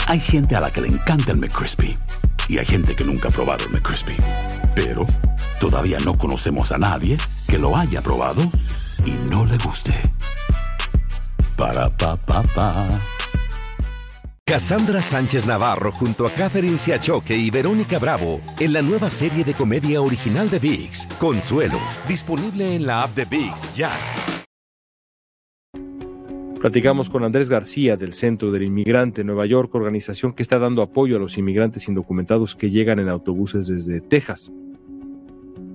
Hay 0.09 0.19
gente 0.19 0.57
a 0.57 0.61
la 0.61 0.73
que 0.73 0.81
le 0.81 0.89
encanta 0.89 1.31
el 1.31 1.39
McCrispy 1.39 1.95
y 2.49 2.59
hay 2.59 2.67
gente 2.67 2.97
que 2.97 3.05
nunca 3.05 3.29
ha 3.29 3.31
probado 3.31 3.65
el 3.67 3.71
McCrispy. 3.71 4.17
Pero 4.75 5.07
todavía 5.71 5.97
no 6.05 6.19
conocemos 6.19 6.73
a 6.73 6.79
nadie 6.79 7.17
que 7.49 7.59
lo 7.59 7.75
haya 7.75 8.03
probado 8.03 8.43
y 9.07 9.13
no 9.31 9.47
le 9.47 9.57
guste. 9.57 9.95
Para 11.57 11.89
pa 11.89 12.17
pa 12.17 12.43
pa. 12.55 13.01
Cassandra 14.45 15.01
Sánchez 15.01 15.47
Navarro 15.47 15.91
junto 15.91 16.27
a 16.27 16.31
Catherine 16.33 16.77
Siachoque 16.77 17.35
y 17.35 17.49
Verónica 17.49 17.99
Bravo 17.99 18.43
en 18.61 18.75
la 18.75 18.83
nueva 18.83 19.09
serie 19.09 19.43
de 19.43 19.55
comedia 19.55 20.03
original 20.03 20.51
de 20.51 20.59
VIX, 20.59 21.07
Consuelo, 21.19 21.79
disponible 22.07 22.77
en 22.77 22.85
la 22.85 23.01
app 23.01 23.15
de 23.15 23.25
VIX 23.25 23.75
ya. 23.75 23.91
Platicamos 26.61 27.09
con 27.09 27.25
Andrés 27.25 27.49
García 27.49 27.97
del 27.97 28.13
Centro 28.13 28.53
del 28.53 28.65
Inmigrante 28.65 29.23
en 29.23 29.29
Nueva 29.29 29.47
York, 29.47 29.75
organización 29.75 30.35
que 30.35 30.43
está 30.43 30.59
dando 30.59 30.83
apoyo 30.83 31.17
a 31.17 31.21
los 31.21 31.39
inmigrantes 31.39 31.89
indocumentados 31.89 32.55
que 32.55 32.71
llegan 32.71 32.99
en 32.99 33.09
autobuses 33.09 33.67
desde 33.67 34.03
Texas. 34.03 34.51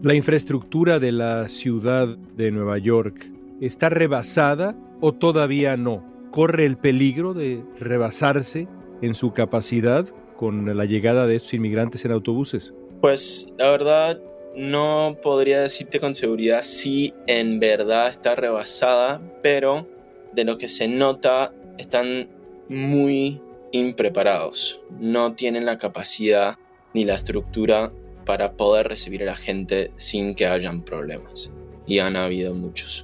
La 0.01 0.13
infraestructura 0.13 0.97
de 0.97 1.11
la 1.11 1.49
ciudad 1.49 2.07
de 2.07 2.51
Nueva 2.51 2.77
York 2.77 3.29
está 3.59 3.89
rebasada 3.89 4.73
o 5.01 5.13
todavía 5.13 5.75
no 5.75 6.05
corre 6.31 6.65
el 6.65 6.77
peligro 6.77 7.33
de 7.33 7.61
rebasarse 7.79 8.69
en 9.01 9.13
su 9.13 9.33
capacidad 9.33 10.07
con 10.37 10.77
la 10.77 10.85
llegada 10.85 11.27
de 11.27 11.35
estos 11.35 11.53
inmigrantes 11.53 12.05
en 12.05 12.13
autobuses? 12.13 12.73
Pues 13.01 13.51
la 13.57 13.71
verdad 13.71 14.21
no 14.55 15.17
podría 15.21 15.59
decirte 15.59 15.99
con 15.99 16.15
seguridad 16.15 16.61
si 16.61 17.13
en 17.27 17.59
verdad 17.59 18.07
está 18.07 18.35
rebasada, 18.35 19.19
pero 19.43 19.85
de 20.31 20.45
lo 20.45 20.57
que 20.57 20.69
se 20.69 20.87
nota 20.87 21.53
están 21.77 22.29
muy 22.69 23.41
impreparados. 23.73 24.79
No 24.97 25.33
tienen 25.33 25.65
la 25.65 25.77
capacidad 25.77 26.57
ni 26.93 27.03
la 27.03 27.15
estructura 27.15 27.91
para 28.29 28.51
poder 28.51 28.87
recibir 28.87 29.23
a 29.23 29.25
la 29.25 29.35
gente 29.35 29.91
sin 29.95 30.35
que 30.35 30.45
hayan 30.45 30.83
problemas. 30.83 31.51
Y 31.87 31.97
han 31.97 32.15
habido 32.15 32.53
muchos. 32.53 33.03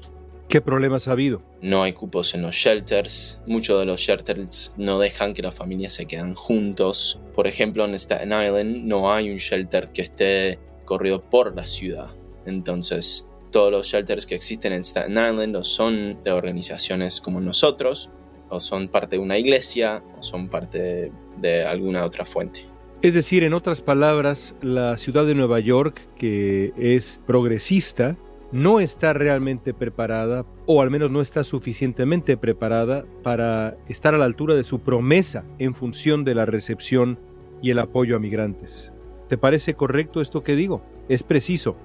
¿Qué 0.50 0.62
problemas 0.62 1.08
ha 1.08 1.14
habido? 1.14 1.42
No 1.64 1.82
hay 1.82 1.94
cupos 1.94 2.36
en 2.36 2.44
los 2.44 2.54
shelters. 2.54 3.40
Muchos 3.48 3.80
de 3.80 3.88
los 3.88 4.02
shelters 4.02 4.76
no 4.78 5.00
dejan 5.00 5.34
que 5.34 5.42
las 5.42 5.56
familias 5.56 5.94
se 5.94 6.06
queden 6.06 6.36
juntos. 6.36 7.20
Por 7.34 7.48
ejemplo, 7.48 7.86
en 7.86 7.96
Staten 7.96 8.30
Island 8.30 8.86
no 8.86 9.12
hay 9.12 9.32
un 9.32 9.38
shelter 9.38 9.90
que 9.92 10.04
esté 10.04 10.60
corrido 10.86 11.24
por 11.28 11.56
la 11.56 11.66
ciudad. 11.66 12.12
Entonces, 12.46 13.28
todos 13.52 13.72
los 13.72 13.88
shelters 13.88 14.28
que 14.28 14.36
existen 14.36 14.74
en 14.74 14.84
Staten 14.84 15.14
Island 15.14 15.56
o 15.56 15.64
son 15.64 16.24
de 16.24 16.34
organizaciones 16.34 17.20
como 17.20 17.42
nosotros, 17.42 18.12
o 18.50 18.60
son 18.60 18.90
parte 18.90 19.16
de 19.16 19.24
una 19.24 19.40
iglesia, 19.40 20.04
o 20.20 20.22
son 20.22 20.50
parte 20.50 21.12
de 21.38 21.66
alguna 21.66 22.06
otra 22.06 22.26
fuente. 22.26 22.75
Es 23.06 23.14
decir, 23.14 23.44
en 23.44 23.54
otras 23.54 23.82
palabras, 23.82 24.56
la 24.64 24.98
ciudad 24.98 25.28
de 25.28 25.36
Nueva 25.36 25.60
York, 25.60 26.02
que 26.18 26.74
es 26.76 27.22
progresista, 27.28 28.18
no 28.52 28.80
está 28.80 29.14
realmente 29.14 29.76
preparada, 29.76 30.44
o 30.66 30.82
al 30.82 30.90
menos 30.90 31.12
no 31.12 31.22
está 31.22 31.44
suficientemente 31.44 32.36
preparada 32.36 33.06
para 33.22 33.78
estar 33.88 34.16
a 34.16 34.18
la 34.18 34.26
altura 34.26 34.56
de 34.56 34.64
su 34.64 34.80
promesa 34.80 35.44
en 35.60 35.76
función 35.76 36.24
de 36.24 36.34
la 36.34 36.48
recepción 36.48 37.20
y 37.62 37.70
el 37.70 37.78
apoyo 37.78 38.16
a 38.16 38.20
migrantes. 38.20 38.92
¿Te 39.30 39.38
parece 39.38 39.76
correcto 39.76 40.20
esto 40.20 40.44
que 40.44 40.56
digo? 40.56 40.82
¿Es 41.08 41.22
preciso? 41.22 41.78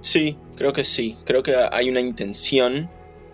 Sí, 0.00 0.38
creo 0.56 0.72
que 0.72 0.84
sí. 0.84 1.18
Creo 1.26 1.42
que 1.42 1.56
hay 1.56 1.90
una 1.90 2.00
intención, 2.00 2.88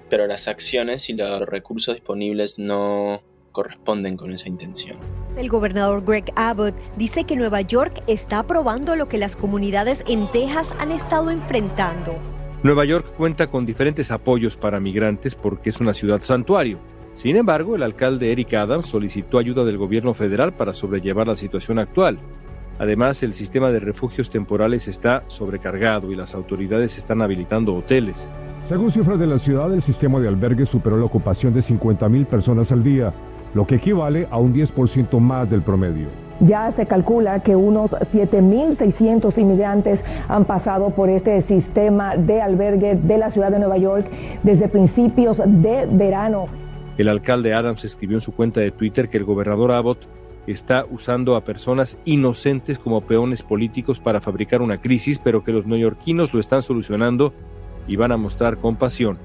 pero 0.09 0.27
las 0.27 0.49
acciones 0.49 1.09
y 1.09 1.13
los 1.13 1.43
recursos 1.43 1.95
disponibles 1.95 2.59
no 2.59 3.23
corresponden 3.53 4.17
con 4.17 4.33
esa 4.33 4.49
intención. 4.49 4.97
El 5.37 5.49
gobernador 5.49 6.05
Greg 6.05 6.33
Abbott 6.37 6.75
dice 6.97 7.25
que 7.25 7.37
Nueva 7.37 7.61
York 7.61 8.03
está 8.07 8.41
aprobando 8.41 8.97
lo 8.97 9.09
que 9.09 9.19
las 9.19 9.37
comunidades 9.37 10.03
en 10.07 10.31
Texas 10.33 10.73
han 10.79 10.93
estado 10.93 11.31
enfrentando. 11.31 12.15
Nueva 12.63 12.85
York 12.85 13.07
cuenta 13.17 13.47
con 13.47 13.65
diferentes 13.65 14.11
apoyos 14.11 14.57
para 14.57 14.81
migrantes 14.81 15.35
porque 15.35 15.71
es 15.71 15.81
una 15.81 15.95
ciudad 15.95 16.21
santuario. 16.23 16.79
Sin 17.17 17.37
embargo, 17.37 17.75
el 17.75 17.83
alcalde 17.83 18.33
Eric 18.33 18.55
Adams 18.55 18.89
solicitó 18.89 19.39
ayuda 19.39 19.65
del 19.65 19.79
gobierno 19.79 20.15
federal 20.15 20.53
para 20.53 20.75
sobrellevar 20.75 21.27
la 21.27 21.37
situación 21.37 21.79
actual. 21.79 22.19
Además, 22.79 23.23
el 23.23 23.35
sistema 23.35 23.71
de 23.71 23.81
refugios 23.81 24.31
temporales 24.31 24.89
está 24.89 25.23
sobrecargado 25.29 26.11
y 26.13 26.17
las 26.17 26.35
autoridades 26.35 26.97
están 26.97 27.21
habilitando 27.21 27.75
hoteles. 27.75 28.27
Según 28.69 28.91
cifras 28.91 29.19
de 29.19 29.27
la 29.27 29.39
ciudad, 29.39 29.73
el 29.75 29.83
sistema 29.83 30.21
de 30.21 30.29
albergues 30.29 30.69
superó 30.69 30.97
la 30.97 31.05
ocupación 31.05 31.53
de 31.53 31.61
50.000 31.61 32.25
personas 32.25 32.73
al 32.73 32.83
día, 32.83 33.13
lo 33.55 33.67
que 33.67 33.77
equivale 33.77 34.27
a 34.31 34.39
un 34.39 34.55
10% 34.55 35.19
más 35.19 35.51
del 35.51 35.63
promedio. 35.63 36.09
Ya 36.41 36.73
se 36.73 36.87
calcula 36.87 37.41
que 37.41 37.55
unos 37.55 37.91
7.600 37.91 39.37
inmigrantes 39.37 40.03
han 40.29 40.47
pasado 40.47 40.91
por 40.91 41.11
este 41.11 41.43
sistema 41.43 42.17
de 42.17 42.41
albergue 42.41 42.95
de 42.95 43.19
la 43.19 43.31
ciudad 43.31 43.51
de 43.51 43.59
Nueva 43.59 43.77
York 43.77 44.07
desde 44.43 44.69
principios 44.69 45.39
de 45.45 45.87
verano. 45.91 46.47
El 46.97 47.09
alcalde 47.09 47.53
Adams 47.53 47.85
escribió 47.85 48.17
en 48.17 48.23
su 48.23 48.33
cuenta 48.33 48.61
de 48.61 48.71
Twitter 48.71 49.11
que 49.11 49.19
el 49.19 49.25
gobernador 49.25 49.73
Abbott 49.73 49.99
está 50.47 50.87
usando 50.91 51.37
a 51.37 51.43
personas 51.43 51.99
inocentes 52.07 52.79
como 52.79 53.03
peones 53.03 53.43
políticos 53.43 53.99
para 53.99 54.21
fabricar 54.21 54.63
una 54.63 54.79
crisis, 54.79 55.19
pero 55.19 55.45
que 55.45 55.53
los 55.53 55.67
neoyorquinos 55.67 56.33
lo 56.33 56.41
están 56.41 56.63
solucionando 56.63 57.35
y 57.87 57.97
van 57.97 58.13
a 58.13 58.17
mostrar 58.17 58.57
compasión. 58.57 59.19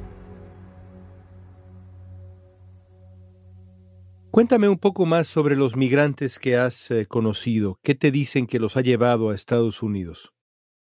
Cuéntame 4.35 4.67
un 4.67 4.77
poco 4.77 5.05
más 5.05 5.29
sobre 5.29 5.55
los 5.55 5.77
migrantes 5.77 6.39
que 6.39 6.57
has 6.57 6.91
eh, 6.91 7.05
conocido. 7.07 7.79
¿Qué 7.81 7.95
te 7.95 8.11
dicen 8.11 8.47
que 8.47 8.59
los 8.59 8.75
ha 8.75 8.81
llevado 8.81 9.29
a 9.29 9.33
Estados 9.33 9.81
Unidos? 9.81 10.33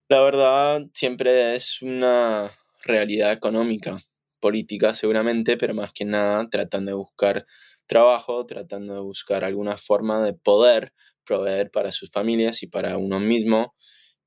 La 0.10 0.22
verdad, 0.22 0.82
siempre 0.96 1.56
es 1.56 1.84
una 1.84 2.50
realidad 2.84 3.32
económica, 3.32 4.02
política 4.40 4.96
seguramente, 4.96 5.58
pero 5.58 5.76
más 5.76 5.94
que 5.94 6.06
nada 6.06 6.50
tratan 6.50 6.88
de 6.88 6.94
buscar 6.94 7.46
trabajo, 7.86 8.48
tratando 8.48 8.96
de 8.96 9.02
buscar 9.02 9.44
alguna 9.44 9.78
forma 9.78 10.24
de 10.24 10.34
poder 10.34 10.92
proveer 11.24 11.70
para 11.70 11.92
sus 11.92 12.10
familias 12.10 12.64
y 12.64 12.68
para 12.68 12.98
uno 12.98 13.20
mismo, 13.20 13.76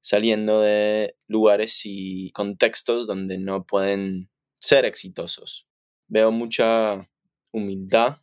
saliendo 0.01 0.61
de 0.61 1.17
lugares 1.27 1.81
y 1.83 2.31
contextos 2.31 3.09
donde 3.09 3.37
no 3.39 3.67
pueden 3.67 4.31
ser 4.61 4.85
exitosos. 4.85 5.67
Veo 6.07 6.31
mucha 6.31 7.11
humildad, 7.51 8.19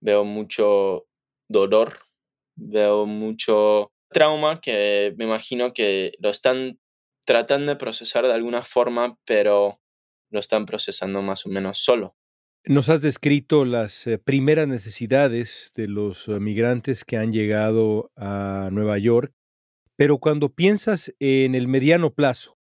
veo 0.00 0.24
mucho 0.24 1.06
dolor, 1.48 2.00
veo 2.56 3.06
mucho 3.06 3.92
trauma 4.10 4.60
que 4.60 5.14
me 5.16 5.24
imagino 5.24 5.72
que 5.72 6.12
lo 6.18 6.30
están 6.30 6.78
tratando 7.24 7.72
de 7.72 7.76
procesar 7.76 8.26
de 8.26 8.32
alguna 8.32 8.62
forma, 8.62 9.18
pero 9.24 9.80
lo 10.30 10.40
están 10.40 10.66
procesando 10.66 11.22
más 11.22 11.46
o 11.46 11.50
menos 11.50 11.78
solo. 11.78 12.16
Nos 12.64 12.88
has 12.88 13.00
descrito 13.02 13.64
las 13.64 14.06
eh, 14.06 14.18
primeras 14.18 14.68
necesidades 14.68 15.72
de 15.74 15.88
los 15.88 16.28
eh, 16.28 16.32
migrantes 16.40 17.04
que 17.04 17.16
han 17.16 17.32
llegado 17.32 18.12
a 18.16 18.68
Nueva 18.70 18.98
York, 18.98 19.32
pero 19.96 20.18
cuando 20.18 20.50
piensas 20.50 21.14
en 21.20 21.54
el 21.54 21.68
mediano 21.68 22.12
plazo, 22.12 22.58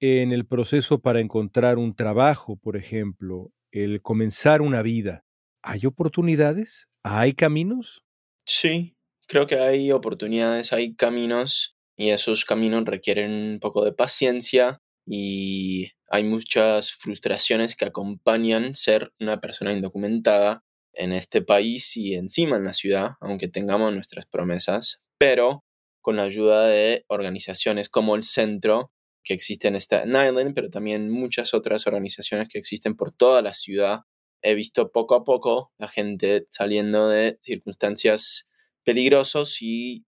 en 0.00 0.32
el 0.32 0.46
proceso 0.46 1.00
para 1.00 1.20
encontrar 1.20 1.78
un 1.78 1.94
trabajo, 1.94 2.56
por 2.56 2.76
ejemplo, 2.76 3.52
el 3.70 4.02
comenzar 4.02 4.62
una 4.62 4.82
vida, 4.82 5.24
¿hay 5.62 5.86
oportunidades? 5.86 6.88
¿Hay 7.02 7.34
caminos? 7.34 8.02
Sí, 8.44 8.96
creo 9.28 9.46
que 9.46 9.58
hay 9.58 9.92
oportunidades, 9.92 10.72
hay 10.72 10.94
caminos 10.94 11.76
y 11.96 12.10
esos 12.10 12.44
caminos 12.44 12.84
requieren 12.84 13.30
un 13.32 13.60
poco 13.60 13.84
de 13.84 13.92
paciencia 13.92 14.80
y 15.06 15.92
hay 16.08 16.24
muchas 16.24 16.92
frustraciones 16.92 17.76
que 17.76 17.84
acompañan 17.84 18.74
ser 18.74 19.12
una 19.20 19.40
persona 19.40 19.72
indocumentada 19.72 20.64
en 20.94 21.12
este 21.12 21.42
país 21.42 21.96
y 21.96 22.14
encima 22.14 22.56
en 22.56 22.64
la 22.64 22.74
ciudad, 22.74 23.12
aunque 23.20 23.48
tengamos 23.48 23.92
nuestras 23.94 24.26
promesas, 24.26 25.04
pero 25.18 25.64
con 26.02 26.16
la 26.16 26.24
ayuda 26.24 26.66
de 26.66 27.04
organizaciones 27.08 27.88
como 27.88 28.16
el 28.16 28.24
Centro, 28.24 28.92
que 29.24 29.34
existe 29.34 29.68
en 29.68 29.76
Staten 29.76 30.10
Island, 30.10 30.52
pero 30.54 30.68
también 30.68 31.10
muchas 31.10 31.54
otras 31.54 31.86
organizaciones 31.86 32.48
que 32.48 32.58
existen 32.58 32.96
por 32.96 33.12
toda 33.12 33.40
la 33.40 33.54
ciudad. 33.54 34.00
He 34.42 34.54
visto 34.54 34.90
poco 34.90 35.14
a 35.14 35.22
poco 35.22 35.72
la 35.78 35.86
gente 35.86 36.46
saliendo 36.50 37.08
de 37.08 37.38
circunstancias 37.40 38.48
peligrosas 38.84 39.62
y 39.62 40.04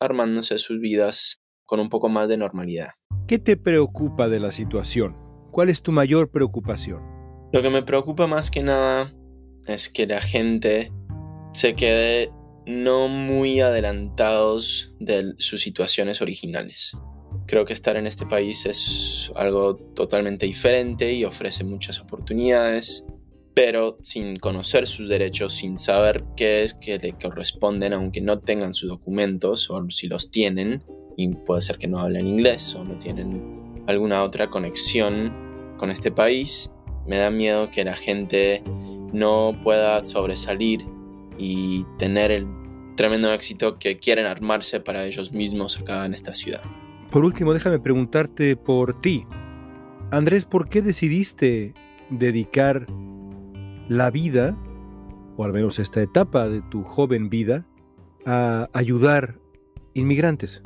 armándose 0.00 0.58
sus 0.58 0.80
vidas 0.80 1.42
con 1.66 1.80
un 1.80 1.90
poco 1.90 2.08
más 2.08 2.26
de 2.28 2.38
normalidad. 2.38 2.90
¿Qué 3.28 3.38
te 3.38 3.58
preocupa 3.58 4.28
de 4.28 4.40
la 4.40 4.50
situación? 4.50 5.16
¿Cuál 5.52 5.68
es 5.68 5.82
tu 5.82 5.92
mayor 5.92 6.30
preocupación? 6.30 7.02
Lo 7.52 7.60
que 7.60 7.68
me 7.68 7.82
preocupa 7.82 8.26
más 8.26 8.50
que 8.50 8.62
nada 8.62 9.12
es 9.66 9.90
que 9.90 10.06
la 10.06 10.22
gente 10.22 10.90
se 11.52 11.74
quede 11.74 12.30
no 12.66 13.08
muy 13.08 13.60
adelantados 13.60 14.94
de 15.00 15.34
sus 15.38 15.60
situaciones 15.60 16.22
originales. 16.22 16.96
Creo 17.46 17.64
que 17.64 17.74
estar 17.74 17.96
en 17.96 18.06
este 18.06 18.26
país 18.26 18.64
es 18.64 19.30
algo 19.36 19.76
totalmente 19.76 20.46
diferente 20.46 21.12
y 21.12 21.24
ofrece 21.24 21.62
muchas 21.62 22.00
oportunidades, 22.00 23.06
pero 23.56 23.96
sin 24.02 24.36
conocer 24.36 24.86
sus 24.86 25.08
derechos, 25.08 25.54
sin 25.54 25.78
saber 25.78 26.24
qué 26.36 26.62
es 26.62 26.74
que 26.74 26.98
le 26.98 27.14
corresponden, 27.14 27.94
aunque 27.94 28.20
no 28.20 28.38
tengan 28.38 28.74
sus 28.74 28.90
documentos 28.90 29.70
o 29.70 29.82
si 29.88 30.08
los 30.08 30.30
tienen, 30.30 30.84
y 31.16 31.28
puede 31.28 31.62
ser 31.62 31.78
que 31.78 31.88
no 31.88 31.98
hablen 31.98 32.26
inglés 32.26 32.74
o 32.74 32.84
no 32.84 32.98
tienen 32.98 33.82
alguna 33.86 34.22
otra 34.24 34.50
conexión 34.50 35.32
con 35.78 35.88
este 35.88 36.12
país. 36.12 36.74
Me 37.06 37.16
da 37.16 37.30
miedo 37.30 37.70
que 37.70 37.82
la 37.82 37.96
gente 37.96 38.62
no 39.14 39.58
pueda 39.62 40.04
sobresalir 40.04 40.84
y 41.38 41.86
tener 41.96 42.32
el 42.32 42.46
tremendo 42.94 43.32
éxito 43.32 43.78
que 43.78 43.96
quieren 43.96 44.26
armarse 44.26 44.80
para 44.80 45.06
ellos 45.06 45.32
mismos 45.32 45.80
acá 45.80 46.04
en 46.04 46.12
esta 46.12 46.34
ciudad. 46.34 46.60
Por 47.10 47.24
último, 47.24 47.54
déjame 47.54 47.78
preguntarte 47.78 48.54
por 48.54 49.00
ti. 49.00 49.24
Andrés, 50.10 50.44
¿por 50.44 50.68
qué 50.68 50.82
decidiste 50.82 51.72
dedicar 52.10 52.86
la 53.88 54.10
vida, 54.10 54.56
o 55.36 55.44
al 55.44 55.52
menos 55.52 55.78
esta 55.78 56.00
etapa 56.00 56.48
de 56.48 56.62
tu 56.62 56.82
joven 56.82 57.28
vida, 57.28 57.66
a 58.24 58.68
ayudar 58.72 59.38
inmigrantes? 59.94 60.62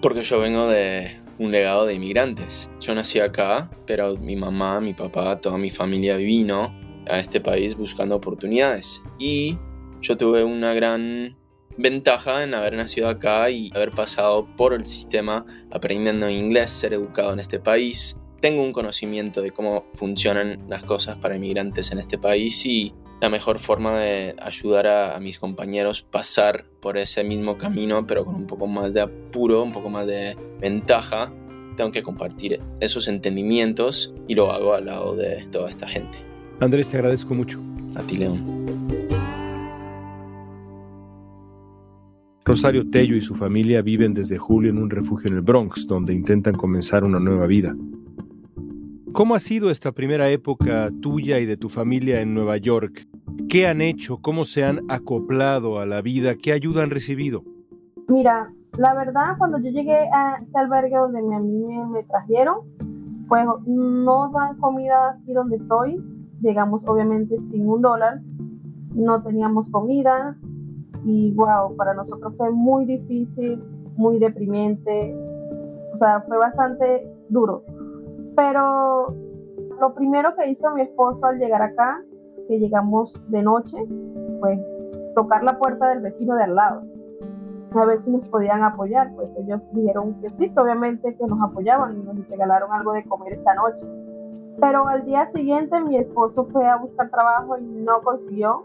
Porque 0.00 0.22
yo 0.22 0.38
vengo 0.38 0.68
de 0.68 1.20
un 1.38 1.50
legado 1.50 1.86
de 1.86 1.94
inmigrantes. 1.94 2.70
Yo 2.80 2.94
nací 2.94 3.18
acá, 3.18 3.70
pero 3.86 4.14
mi 4.16 4.36
mamá, 4.36 4.80
mi 4.80 4.92
papá, 4.92 5.40
toda 5.40 5.56
mi 5.58 5.70
familia 5.70 6.16
vino 6.16 6.74
a 7.08 7.18
este 7.18 7.40
país 7.40 7.76
buscando 7.76 8.16
oportunidades. 8.16 9.02
Y 9.18 9.58
yo 10.00 10.16
tuve 10.16 10.44
una 10.44 10.74
gran 10.74 11.36
ventaja 11.76 12.44
en 12.44 12.54
haber 12.54 12.76
nacido 12.76 13.08
acá 13.08 13.50
y 13.50 13.70
haber 13.74 13.90
pasado 13.90 14.46
por 14.56 14.74
el 14.74 14.86
sistema 14.86 15.46
aprendiendo 15.70 16.28
inglés, 16.28 16.70
ser 16.70 16.92
educado 16.92 17.32
en 17.32 17.40
este 17.40 17.58
país. 17.58 18.20
Tengo 18.40 18.62
un 18.62 18.72
conocimiento 18.72 19.42
de 19.42 19.50
cómo 19.50 19.84
funcionan 19.92 20.60
las 20.66 20.82
cosas 20.84 21.16
para 21.18 21.36
inmigrantes 21.36 21.92
en 21.92 21.98
este 21.98 22.16
país 22.16 22.64
y 22.64 22.94
la 23.20 23.28
mejor 23.28 23.58
forma 23.58 23.98
de 23.98 24.34
ayudar 24.40 24.86
a, 24.86 25.20
mis 25.20 25.38
compañeros 25.38 26.00
pasar 26.02 26.64
por 26.80 26.96
ese 26.96 27.22
mismo 27.22 27.58
camino, 27.58 28.06
pero 28.06 28.24
con 28.24 28.34
un 28.34 28.46
poco 28.46 28.66
más 28.66 28.94
de 28.94 29.02
apuro, 29.02 29.62
un 29.62 29.72
poco 29.72 29.90
más 29.90 30.06
de 30.06 30.38
ventaja, 30.58 31.30
tengo 31.76 31.92
que 31.92 32.02
compartir 32.02 32.58
esos 32.80 33.08
entendimientos 33.08 34.14
y 34.26 34.34
lo 34.34 34.50
hago 34.50 34.72
al 34.72 34.86
lado 34.86 35.16
de 35.16 35.46
toda 35.52 35.68
esta 35.68 35.86
gente. 35.86 36.16
Andrés, 36.60 36.88
te 36.88 36.96
agradezco 36.96 37.34
mucho. 37.34 37.60
A 37.94 38.02
ti, 38.02 38.16
León. 38.16 38.60
Rosario 42.46 42.88
Tello 42.90 43.16
y 43.16 43.20
su 43.20 43.34
familia 43.34 43.82
viven 43.82 44.14
desde 44.14 44.38
julio 44.38 44.70
en 44.70 44.78
un 44.78 44.88
refugio 44.88 45.28
en 45.28 45.36
el 45.36 45.42
Bronx, 45.42 45.86
donde 45.86 46.14
intentan 46.14 46.54
comenzar 46.54 47.04
una 47.04 47.20
nueva 47.20 47.46
vida. 47.46 47.76
¿Cómo 49.12 49.34
ha 49.34 49.38
sido 49.40 49.70
esta 49.70 49.92
primera 49.92 50.28
época 50.28 50.90
tuya 51.00 51.38
y 51.38 51.46
de 51.46 51.56
tu 51.56 51.68
familia 51.68 52.20
en 52.20 52.34
Nueva 52.34 52.56
York? 52.56 53.06
¿Qué 53.48 53.66
han 53.66 53.80
hecho? 53.80 54.18
¿Cómo 54.18 54.44
se 54.44 54.64
han 54.64 54.80
acoplado 54.88 55.78
a 55.78 55.86
la 55.86 56.00
vida? 56.00 56.36
¿Qué 56.36 56.52
ayuda 56.52 56.82
han 56.82 56.90
recibido? 56.90 57.42
Mira, 58.08 58.52
la 58.78 58.94
verdad, 58.94 59.36
cuando 59.38 59.58
yo 59.58 59.70
llegué 59.70 59.98
a 59.98 60.38
este 60.42 60.58
albergue 60.58 60.96
donde 60.96 61.18
a 61.18 61.38
mí 61.40 61.66
me 61.92 62.02
trajeron, 62.04 62.58
pues 63.28 63.44
no 63.66 64.30
dan 64.32 64.58
comida 64.58 65.10
aquí 65.10 65.32
donde 65.32 65.56
estoy. 65.56 66.02
Llegamos 66.40 66.82
obviamente 66.86 67.36
sin 67.50 67.68
un 67.68 67.82
dólar. 67.82 68.20
No 68.94 69.22
teníamos 69.22 69.66
comida, 69.66 70.36
y 71.04 71.32
wow, 71.32 71.76
para 71.76 71.94
nosotros 71.94 72.34
fue 72.36 72.50
muy 72.50 72.84
difícil, 72.84 73.62
muy 73.96 74.18
deprimente, 74.18 75.14
o 75.92 75.96
sea, 75.96 76.22
fue 76.22 76.38
bastante 76.38 77.08
duro. 77.28 77.64
Pero 78.36 79.14
lo 79.80 79.94
primero 79.94 80.34
que 80.34 80.48
hizo 80.50 80.70
mi 80.70 80.82
esposo 80.82 81.24
al 81.26 81.38
llegar 81.38 81.62
acá, 81.62 82.02
que 82.48 82.58
llegamos 82.58 83.14
de 83.28 83.42
noche, 83.42 83.76
fue 84.40 84.58
tocar 85.14 85.42
la 85.42 85.58
puerta 85.58 85.88
del 85.88 86.00
vecino 86.00 86.36
de 86.36 86.44
al 86.44 86.54
lado, 86.54 86.82
a 87.74 87.84
ver 87.84 88.02
si 88.04 88.10
nos 88.10 88.28
podían 88.28 88.62
apoyar, 88.62 89.12
pues 89.14 89.32
ellos 89.36 89.60
dijeron 89.72 90.20
que 90.20 90.28
sí, 90.30 90.52
obviamente 90.56 91.14
que 91.14 91.26
nos 91.26 91.40
apoyaban 91.40 91.96
y 91.96 92.02
nos 92.02 92.28
regalaron 92.28 92.72
algo 92.72 92.92
de 92.92 93.04
comer 93.04 93.32
esta 93.32 93.54
noche. 93.54 93.86
Pero 94.60 94.86
al 94.88 95.04
día 95.04 95.30
siguiente 95.32 95.80
mi 95.80 95.96
esposo 95.96 96.46
fue 96.52 96.66
a 96.66 96.76
buscar 96.76 97.10
trabajo 97.10 97.56
y 97.58 97.64
no 97.64 98.00
consiguió 98.02 98.64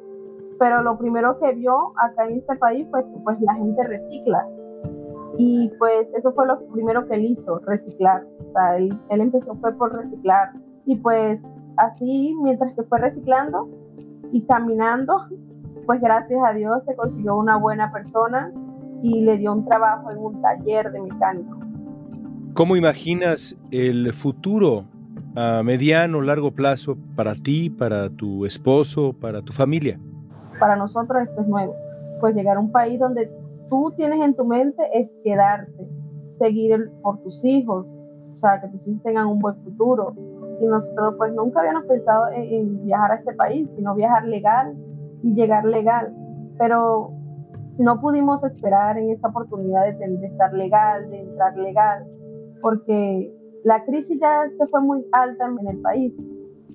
pero 0.60 0.82
lo 0.82 0.98
primero 0.98 1.38
que 1.40 1.52
vio 1.54 1.78
acá 1.98 2.26
en 2.28 2.38
este 2.38 2.56
país 2.56 2.88
fue 2.90 3.04
que 3.04 3.18
pues 3.24 3.40
la 3.42 3.56
gente 3.56 3.84
recicla. 3.84 4.48
Y 5.38 5.72
pues 5.78 6.08
eso 6.18 6.32
fue 6.34 6.48
lo 6.48 6.66
primero 6.68 7.08
que 7.08 7.16
él 7.16 7.26
hizo, 7.26 7.60
reciclar. 7.60 8.26
O 8.40 8.52
sea, 8.54 8.78
él, 8.78 8.98
empezó 9.10 9.56
fue 9.56 9.74
por 9.74 9.96
reciclar. 9.96 10.52
Y 10.86 11.00
pues 11.00 11.40
así, 11.78 12.36
mientras 12.42 12.74
que 12.74 12.84
fue 12.84 13.00
reciclando 13.00 13.70
y 14.32 14.42
caminando, 14.44 15.28
pues 15.86 16.00
gracias 16.02 16.40
a 16.46 16.54
Dios 16.54 16.84
se 16.88 16.96
consiguió 16.96 17.36
una 17.36 17.58
buena 17.58 17.92
persona 17.92 18.52
y 19.02 19.22
le 19.22 19.38
dio 19.38 19.54
un 19.54 19.66
trabajo 19.66 20.10
en 20.12 20.20
un 20.20 20.42
taller 20.42 20.92
de 20.92 21.02
mecánico. 21.02 21.60
¿Cómo 22.54 22.76
imaginas 22.76 23.58
el 23.72 24.14
futuro 24.14 24.86
a 25.36 25.62
mediano 25.64 26.22
largo 26.22 26.52
plazo 26.52 26.98
para 27.16 27.36
ti, 27.36 27.70
para 27.70 28.10
tu 28.10 28.46
esposo, 28.46 29.14
para 29.14 29.42
tu 29.42 29.52
familia? 29.52 30.00
para 30.60 30.76
nosotros 30.76 31.24
esto 31.24 31.42
es 31.42 31.48
nuevo. 31.48 31.76
Pues 32.20 32.36
llegar 32.36 32.58
a 32.58 32.60
un 32.60 32.72
país 32.72 33.00
donde 33.00 33.30
tú 33.70 33.94
tienes 33.96 34.22
en 34.22 34.36
tu 34.36 34.46
mente 34.46 34.84
es 34.94 35.10
quedarte, 35.24 35.88
seguir 36.40 36.92
por 37.02 37.22
tus 37.24 37.44
hijos, 37.44 37.86
o 37.86 38.40
sea, 38.40 38.62
que 38.62 38.68
tus 38.70 38.88
hijos 38.88 39.04
tengan 39.04 39.28
un 39.28 39.40
buen 39.40 39.56
futuro. 39.64 40.14
Y 40.62 40.66
nosotros 40.66 41.16
pues 41.18 41.34
nunca 41.34 41.60
habíamos 41.60 41.86
pensado 41.86 42.28
en, 42.34 42.84
viajar 42.86 43.12
a 43.12 43.16
este 43.16 43.34
país, 43.34 43.70
sino 43.76 43.96
viajar 43.96 44.26
legal 44.26 44.76
y 45.24 45.34
llegar 45.34 45.66
legal. 45.66 46.14
Pero 46.58 47.12
no 47.78 48.00
pudimos 48.00 48.44
esperar 48.44 48.98
en 48.98 49.12
esta 49.12 49.28
oportunidad 49.28 49.84
de, 49.86 50.08
de 50.18 50.28
estar 50.28 50.54
legal, 50.54 51.10
de 51.10 51.22
entrar 51.22 51.58
legal, 51.58 52.06
porque 52.62 53.34
la 53.66 53.84
crisis 53.84 54.20
ya 54.22 54.44
se 54.58 54.68
fue 54.68 54.82
muy 54.82 55.06
alta 55.12 55.46
en 55.46 55.68
el 55.68 55.82
país 55.82 56.14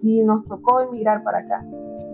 y 0.03 0.22
nos 0.22 0.44
tocó 0.46 0.81
emigrar 0.81 1.22
para 1.22 1.38
acá. 1.38 1.64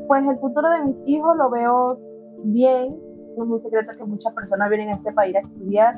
Pues 0.06 0.26
el 0.26 0.38
futuro 0.38 0.68
de 0.68 0.82
mis 0.84 0.96
hijos 1.06 1.36
lo 1.36 1.50
veo 1.50 1.98
bien. 2.44 2.88
No 3.36 3.44
es 3.44 3.50
un 3.50 3.62
secreto 3.62 3.90
que 3.96 4.04
muchas 4.04 4.32
personas 4.32 4.68
vienen 4.70 4.88
a 4.88 4.92
este 4.92 5.12
país 5.12 5.36
a 5.36 5.40
estudiar 5.40 5.94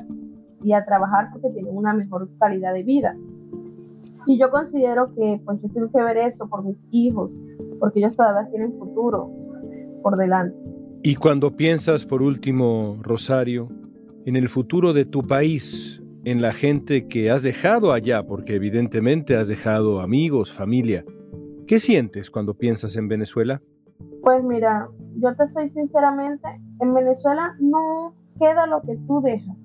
y 0.61 0.73
a 0.73 0.83
trabajar 0.83 1.29
porque 1.31 1.49
tienen 1.49 1.75
una 1.75 1.93
mejor 1.93 2.29
calidad 2.37 2.73
de 2.73 2.83
vida. 2.83 3.15
Y 4.25 4.37
yo 4.37 4.49
considero 4.49 5.05
que 5.15 5.41
pues 5.45 5.61
yo 5.61 5.69
tengo 5.69 5.91
que 5.91 6.03
ver 6.03 6.17
eso 6.17 6.47
por 6.47 6.63
mis 6.63 6.77
hijos, 6.91 7.31
porque 7.79 7.99
ellos 7.99 8.15
todavía 8.15 8.49
tienen 8.51 8.77
futuro 8.77 9.31
por 10.03 10.17
delante. 10.17 10.55
Y 11.01 11.15
cuando 11.15 11.55
piensas, 11.55 12.05
por 12.05 12.21
último, 12.21 12.97
Rosario, 13.01 13.69
en 14.25 14.35
el 14.35 14.49
futuro 14.49 14.91
de 14.91 15.05
tu 15.05 15.25
país, 15.25 16.03
en 16.25 16.41
la 16.41 16.51
gente 16.51 17.07
que 17.07 17.31
has 17.31 17.41
dejado 17.41 17.93
allá, 17.93 18.23
porque 18.23 18.55
evidentemente 18.55 19.37
has 19.37 19.47
dejado 19.47 20.01
amigos, 20.01 20.51
familia, 20.51 21.05
¿qué 21.67 21.79
sientes 21.79 22.29
cuando 22.29 22.53
piensas 22.53 22.97
en 22.97 23.07
Venezuela? 23.07 23.61
Pues 24.21 24.43
mira, 24.43 24.89
yo 25.17 25.35
te 25.35 25.49
soy 25.49 25.69
sinceramente, 25.71 26.47
en 26.79 26.93
Venezuela 26.93 27.55
no 27.59 28.13
queda 28.37 28.67
lo 28.67 28.81
que 28.81 28.95
tú 29.07 29.21
dejas. 29.21 29.55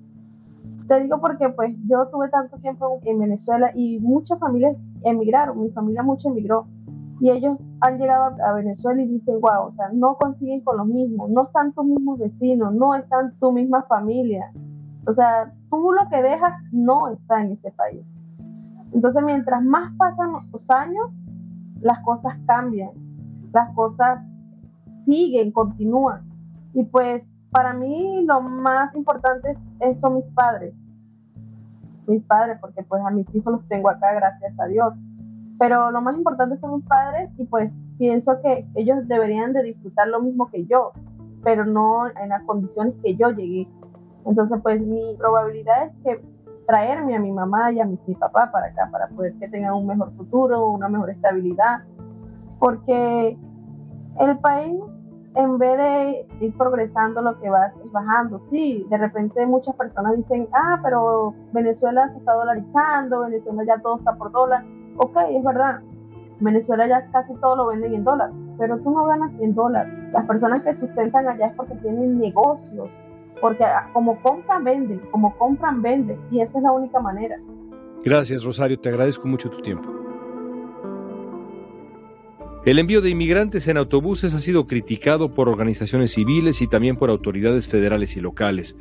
Te 0.87 0.99
digo 0.99 1.19
porque 1.19 1.49
pues 1.49 1.75
yo 1.87 2.07
tuve 2.07 2.29
tanto 2.29 2.57
tiempo 2.57 2.99
en 3.03 3.19
Venezuela 3.19 3.71
y 3.73 3.99
muchas 3.99 4.39
familias 4.39 4.77
emigraron, 5.03 5.61
mi 5.61 5.69
familia 5.71 6.03
mucho 6.03 6.29
emigró 6.29 6.67
y 7.19 7.29
ellos 7.31 7.57
han 7.81 7.97
llegado 7.97 8.35
a 8.43 8.53
Venezuela 8.53 9.01
y 9.01 9.07
dicen, 9.07 9.39
wow, 9.39 9.67
o 9.67 9.73
sea, 9.75 9.89
no 9.93 10.15
consiguen 10.17 10.61
con 10.61 10.77
los 10.77 10.87
mismos, 10.87 11.29
no 11.29 11.43
están 11.43 11.71
tus 11.73 11.85
mismos 11.85 12.19
vecinos, 12.19 12.73
no 12.73 12.93
están 12.93 13.33
tu 13.39 13.51
misma 13.51 13.83
familia. 13.83 14.51
O 15.07 15.13
sea, 15.13 15.53
tú 15.69 15.91
lo 15.93 16.09
que 16.09 16.21
dejas 16.21 16.53
no 16.71 17.07
está 17.09 17.41
en 17.41 17.53
este 17.53 17.71
país. 17.71 18.05
Entonces, 18.91 19.23
mientras 19.23 19.63
más 19.63 19.93
pasan 19.97 20.31
los 20.51 20.69
años, 20.69 21.11
las 21.81 21.99
cosas 21.99 22.37
cambian, 22.47 22.91
las 23.53 23.73
cosas 23.75 24.19
siguen, 25.05 25.51
continúan. 25.51 26.21
Y 26.73 26.83
pues 26.83 27.23
para 27.51 27.73
mí 27.73 28.23
lo 28.25 28.41
más 28.41 28.93
importante 28.95 29.57
son 30.01 30.15
mis 30.15 30.25
padres. 30.33 30.73
Mis 32.07 32.23
padres, 32.23 32.57
porque 32.59 32.83
pues 32.83 33.01
a 33.05 33.11
mis 33.11 33.25
hijos 33.33 33.53
los 33.53 33.67
tengo 33.67 33.89
acá, 33.89 34.13
gracias 34.13 34.59
a 34.59 34.65
Dios. 34.65 34.93
Pero 35.57 35.89
lo 35.91 36.01
más 36.01 36.15
importante 36.15 36.57
son 36.57 36.75
mis 36.75 36.85
padres 36.85 37.29
y 37.37 37.45
pues 37.45 37.71
pienso 37.97 38.41
que 38.41 38.67
ellos 38.75 39.07
deberían 39.07 39.53
de 39.53 39.63
disfrutar 39.63 40.07
lo 40.09 40.21
mismo 40.21 40.49
que 40.51 40.65
yo, 40.65 40.91
pero 41.43 41.65
no 41.65 42.07
en 42.07 42.29
las 42.29 42.43
condiciones 42.43 42.93
que 43.01 43.15
yo 43.15 43.29
llegué. 43.29 43.67
Entonces 44.25 44.59
pues 44.61 44.81
mi 44.81 45.15
probabilidad 45.17 45.85
es 45.85 45.91
que 46.03 46.21
traerme 46.67 47.15
a 47.15 47.19
mi 47.19 47.31
mamá 47.31 47.71
y 47.71 47.79
a 47.79 47.85
mi, 47.85 47.97
mi 48.05 48.15
papá 48.15 48.51
para 48.51 48.67
acá, 48.67 48.89
para 48.91 49.07
poder 49.09 49.33
que 49.35 49.47
tengan 49.47 49.75
un 49.75 49.87
mejor 49.87 50.11
futuro, 50.17 50.71
una 50.71 50.89
mejor 50.89 51.09
estabilidad, 51.09 51.83
porque 52.59 53.37
el 54.19 54.37
país 54.39 54.79
en 55.35 55.57
vez 55.57 55.77
de 55.77 56.45
ir 56.45 56.53
progresando, 56.57 57.21
lo 57.21 57.39
que 57.39 57.49
va 57.49 57.67
es 57.67 57.91
bajando. 57.91 58.41
Sí, 58.49 58.85
de 58.89 58.97
repente 58.97 59.45
muchas 59.45 59.75
personas 59.75 60.15
dicen, 60.15 60.47
ah, 60.53 60.79
pero 60.81 61.33
Venezuela 61.51 62.09
se 62.09 62.17
está 62.17 62.33
dolarizando, 62.33 63.21
Venezuela 63.21 63.63
ya 63.65 63.81
todo 63.81 63.97
está 63.97 64.15
por 64.15 64.31
dólar. 64.31 64.63
Ok, 64.97 65.17
es 65.29 65.43
verdad. 65.43 65.81
Venezuela 66.39 66.87
ya 66.87 67.05
casi 67.11 67.33
todo 67.35 67.55
lo 67.55 67.67
venden 67.67 67.93
en 67.93 68.03
dólar, 68.03 68.31
pero 68.57 68.77
tú 68.79 68.91
no 68.91 69.05
ganas 69.05 69.31
en 69.39 69.53
dólar. 69.53 69.87
Las 70.11 70.25
personas 70.25 70.63
que 70.63 70.75
sustentan 70.75 71.27
allá 71.27 71.47
es 71.47 71.55
porque 71.55 71.75
tienen 71.75 72.17
negocios, 72.19 72.89
porque 73.41 73.65
como 73.93 74.21
compran, 74.21 74.63
venden, 74.63 75.01
como 75.11 75.35
compran, 75.37 75.81
venden, 75.81 76.19
y 76.31 76.41
esa 76.41 76.57
es 76.57 76.63
la 76.63 76.71
única 76.71 76.99
manera. 76.99 77.37
Gracias, 78.03 78.43
Rosario, 78.43 78.79
te 78.79 78.89
agradezco 78.89 79.27
mucho 79.27 79.49
tu 79.49 79.61
tiempo. 79.61 80.04
El 82.65 82.79
envío 82.79 82.99
de 82.99 83.11
inmigrantes 83.11 83.67
en 83.67 83.77
autobuses 83.77 84.33
ha 84.33 84.39
sido 84.39 84.65
criticado 84.65 85.35
por 85.35 85.49
organizaciones 85.49 86.13
civiles 86.13 86.63
y 86.63 86.67
también 86.67 86.95
por 86.95 87.11
autoridades 87.11 87.67
federales 87.67 88.17
y 88.17 88.21
locales. 88.21 88.75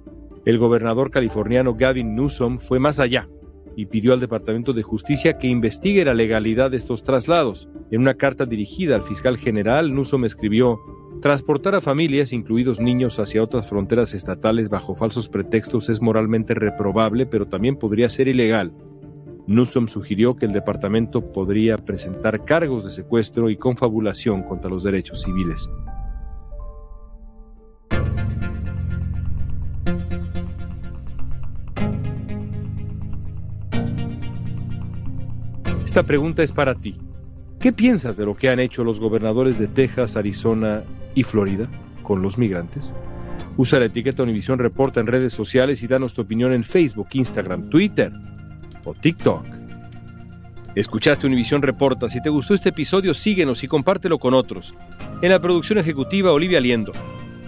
El 0.46 0.56
gobernador 0.56 1.10
californiano 1.10 1.74
Gavin 1.74 2.14
Newsom 2.14 2.60
fue 2.60 2.78
más 2.78 2.98
allá 2.98 3.28
y 3.76 3.84
pidió 3.84 4.14
al 4.14 4.20
Departamento 4.20 4.72
de 4.72 4.82
Justicia 4.82 5.36
que 5.36 5.48
investigue 5.48 6.02
la 6.02 6.14
legalidad 6.14 6.70
de 6.70 6.78
estos 6.78 7.04
traslados. 7.04 7.68
En 7.90 8.00
una 8.00 8.14
carta 8.14 8.46
dirigida 8.46 8.94
al 8.96 9.02
fiscal 9.02 9.36
general, 9.36 9.94
Newsom 9.94 10.24
escribió, 10.24 10.80
Transportar 11.20 11.74
a 11.74 11.82
familias, 11.82 12.32
incluidos 12.32 12.80
niños, 12.80 13.18
hacia 13.18 13.42
otras 13.42 13.68
fronteras 13.68 14.14
estatales 14.14 14.70
bajo 14.70 14.94
falsos 14.94 15.28
pretextos 15.28 15.90
es 15.90 16.00
moralmente 16.00 16.54
reprobable, 16.54 17.26
pero 17.26 17.48
también 17.48 17.76
podría 17.76 18.08
ser 18.08 18.28
ilegal. 18.28 18.72
Newsom 19.46 19.88
sugirió 19.88 20.36
que 20.36 20.46
el 20.46 20.52
departamento 20.52 21.32
podría 21.32 21.76
presentar 21.76 22.44
cargos 22.44 22.84
de 22.84 22.90
secuestro 22.90 23.50
y 23.50 23.56
confabulación 23.56 24.42
contra 24.42 24.70
los 24.70 24.84
derechos 24.84 25.22
civiles. 25.22 25.68
Esta 35.84 36.02
pregunta 36.02 36.42
es 36.42 36.50
para 36.50 36.74
ti. 36.74 36.96
¿Qué 37.60 37.72
piensas 37.72 38.16
de 38.16 38.24
lo 38.24 38.34
que 38.34 38.48
han 38.48 38.60
hecho 38.60 38.82
los 38.82 38.98
gobernadores 38.98 39.58
de 39.58 39.68
Texas, 39.68 40.16
Arizona 40.16 40.82
y 41.14 41.22
Florida 41.22 41.68
con 42.02 42.20
los 42.20 42.36
migrantes? 42.36 42.92
Usa 43.56 43.78
la 43.78 43.84
etiqueta 43.84 44.22
Univisión 44.22 44.58
Reporta 44.58 45.00
en 45.00 45.06
redes 45.06 45.32
sociales 45.32 45.82
y 45.82 45.86
danos 45.86 46.14
tu 46.14 46.22
opinión 46.22 46.52
en 46.52 46.64
Facebook, 46.64 47.08
Instagram, 47.12 47.68
Twitter 47.68 48.10
o 48.84 48.94
TikTok. 48.94 49.44
Escuchaste 50.74 51.26
Univisión 51.26 51.62
Reporta. 51.62 52.10
Si 52.10 52.20
te 52.20 52.30
gustó 52.30 52.54
este 52.54 52.70
episodio, 52.70 53.14
síguenos 53.14 53.62
y 53.62 53.68
compártelo 53.68 54.18
con 54.18 54.34
otros. 54.34 54.74
En 55.22 55.30
la 55.30 55.40
producción 55.40 55.78
ejecutiva, 55.78 56.32
Olivia 56.32 56.60
Liendo. 56.60 56.92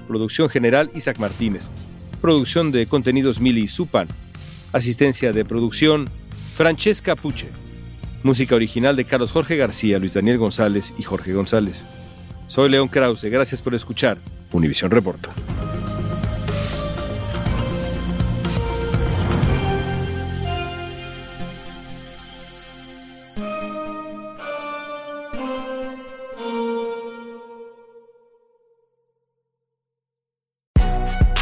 Producción 0.07 0.49
general, 0.49 0.91
Isaac 0.95 1.19
Martínez. 1.19 1.65
Producción 2.21 2.71
de 2.71 2.87
contenidos, 2.87 3.41
Mili 3.41 3.67
Supan. 3.67 4.09
Asistencia 4.73 5.33
de 5.33 5.45
producción, 5.45 6.09
Francesca 6.55 7.17
Puche. 7.17 7.49
Música 8.23 8.55
original 8.55 8.97
de 8.97 9.05
Carlos 9.05 9.33
Jorge 9.33 9.57
García, 9.57 9.99
Luis 9.99 10.15
Daniel 10.15 10.39
González 10.39 10.95
y 10.99 11.03
Jorge 11.03 11.33
González. 11.33 11.83
Soy 12.49 12.69
León 12.69 12.89
Krause. 12.89 13.25
Gracias 13.25 13.61
por 13.61 13.75
escuchar 13.75 14.19
Univisión 14.53 14.91
Reporta. 14.91 15.31